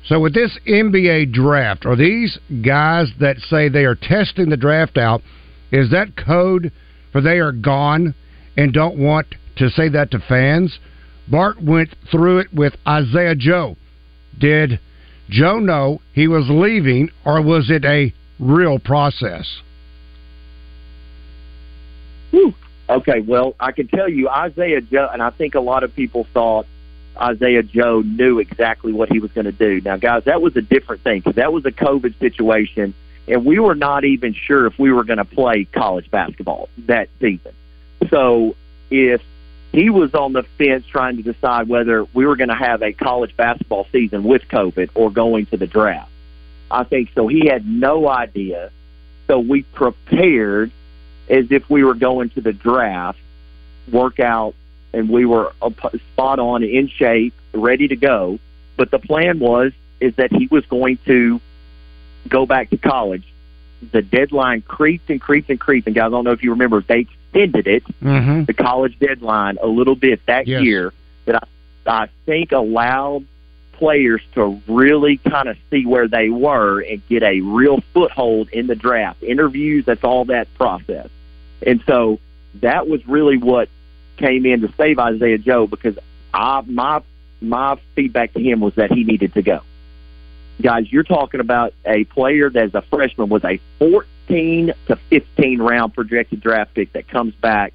[0.06, 4.98] So, with this NBA draft, are these guys that say they are testing the draft
[4.98, 5.22] out,
[5.72, 6.72] is that code
[7.10, 8.14] for they are gone
[8.56, 9.26] and don't want
[9.56, 10.78] to say that to fans?
[11.28, 13.76] Bart went through it with Isaiah Joe.
[14.38, 14.78] Did
[15.30, 19.60] Joe know he was leaving, or was it a real process?
[22.30, 22.54] Whew.
[22.90, 26.26] Okay, well, I can tell you Isaiah Joe, and I think a lot of people
[26.34, 26.66] thought
[27.16, 29.80] Isaiah Joe knew exactly what he was going to do.
[29.80, 32.94] Now, guys, that was a different thing because that was a COVID situation,
[33.28, 37.08] and we were not even sure if we were going to play college basketball that
[37.20, 37.52] season.
[38.10, 38.56] So,
[38.90, 39.22] if
[39.72, 42.92] he was on the fence trying to decide whether we were going to have a
[42.92, 46.10] college basketball season with COVID or going to the draft,
[46.70, 47.26] I think so.
[47.28, 48.70] He had no idea.
[49.26, 50.70] So we prepared
[51.28, 53.18] as if we were going to the draft,
[53.90, 54.54] workout,
[54.94, 55.52] and we were
[56.12, 58.38] spot on, in shape, ready to go.
[58.76, 61.40] But the plan was is that he was going to
[62.28, 63.24] go back to college.
[63.92, 65.86] The deadline creeped and creeped and creeped.
[65.86, 68.44] And guys, I don't know if you remember, they extended it, mm-hmm.
[68.44, 70.62] the college deadline, a little bit that yes.
[70.62, 70.92] year.
[71.26, 71.36] That
[71.86, 73.26] I, I think allowed
[73.72, 78.66] players to really kind of see where they were and get a real foothold in
[78.66, 79.22] the draft.
[79.22, 81.08] Interviews, that's all that process.
[81.66, 82.20] And so
[82.60, 83.68] that was really what
[84.16, 85.98] came in to save Isaiah Joe because
[86.32, 87.02] I my
[87.40, 89.60] my feedback to him was that he needed to go.
[90.62, 95.60] Guys, you're talking about a player that as a freshman was a 14 to 15
[95.60, 97.74] round projected draft pick that comes back,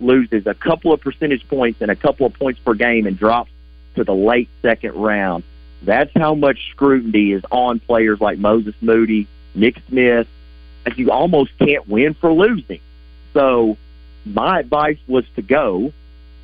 [0.00, 3.50] loses a couple of percentage points and a couple of points per game and drops
[3.96, 5.44] to the late second round.
[5.82, 10.26] That's how much scrutiny is on players like Moses Moody, Nick Smith,
[10.86, 12.80] as you almost can't win for losing.
[13.34, 13.76] So
[14.24, 15.92] my advice was to go,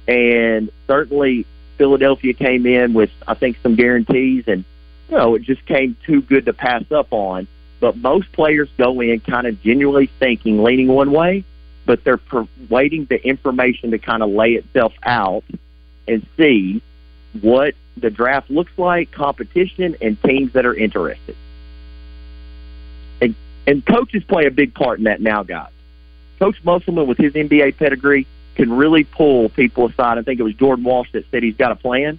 [0.06, 1.46] and certainly
[1.78, 4.64] Philadelphia came in with I think some guarantees, and
[5.08, 7.46] you know it just came too good to pass up on.
[7.80, 11.44] But most players go in kind of genuinely thinking, leaning one way,
[11.86, 15.44] but they're per- waiting the information to kind of lay itself out
[16.06, 16.82] and see
[17.40, 21.36] what the draft looks like, competition, and teams that are interested.
[23.20, 23.34] And,
[23.66, 25.70] and coaches play a big part in that now, guys.
[26.40, 28.26] Coach Musselman, with his NBA pedigree,
[28.56, 30.18] can really pull people aside.
[30.18, 32.18] I think it was Jordan Walsh that said he's got a plan.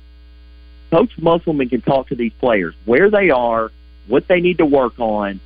[0.91, 3.72] Coach Musselman can talk to these players where they are,
[4.07, 5.39] what they need to work on,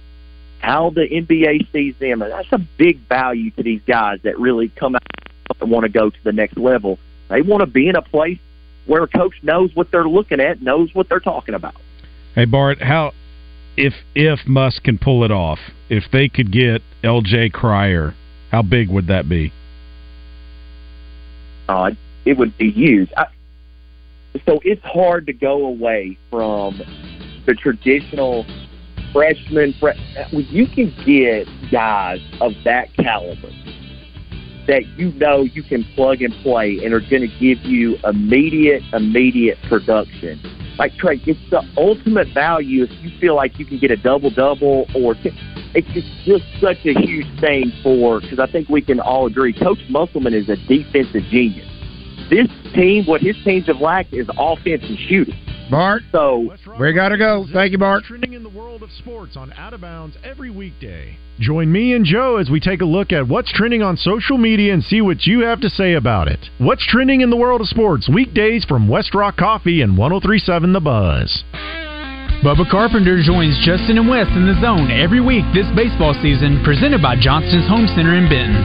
[0.60, 4.70] how the NBA sees them, and that's a big value to these guys that really
[4.70, 5.02] come out
[5.62, 7.00] and want to go to the next level.
[7.30, 8.40] They want to be in a place
[8.86, 11.76] where a coach knows what they're looking at, knows what they're talking about.
[12.34, 13.14] Hey Bart, how
[13.78, 15.60] if if Muss can pull it off,
[15.90, 17.50] if they could get L.J.
[17.50, 18.14] Cryer,
[18.56, 19.52] how big would that be?
[21.68, 21.92] Uh,
[22.24, 23.12] it would be huge.
[23.18, 23.26] I,
[24.46, 26.82] so it's hard to go away from
[27.46, 28.46] the traditional
[29.12, 29.74] freshman.
[29.74, 29.90] Fre-
[30.32, 33.50] you can get guys of that caliber
[34.68, 38.84] that you know you can plug and play and are going to give you immediate,
[38.94, 40.40] immediate production.
[40.78, 44.30] Like Trey, it's the ultimate value if you feel like you can get a double
[44.30, 45.16] double or
[45.76, 49.54] it's just, just such a huge thing for because I think we can all agree
[49.54, 51.70] Coach Musselman is a defensive genius.
[52.30, 55.40] This team, what his teams have lacked is offense and shooting.
[55.70, 57.46] Bart, so we got to go.
[57.52, 58.04] Thank you, Bart.
[58.04, 61.18] Trending in the world of sports on Out of Bounds every weekday.
[61.40, 64.74] Join me and Joe as we take a look at what's trending on social media
[64.74, 66.40] and see what you have to say about it.
[66.60, 70.80] What's trending in the world of sports weekdays from West Rock Coffee and 1037 The
[70.80, 71.44] Buzz.
[72.44, 77.02] Bubba Carpenter joins Justin and Wes in the zone every week this baseball season, presented
[77.02, 78.64] by Johnston's Home Center in Benton.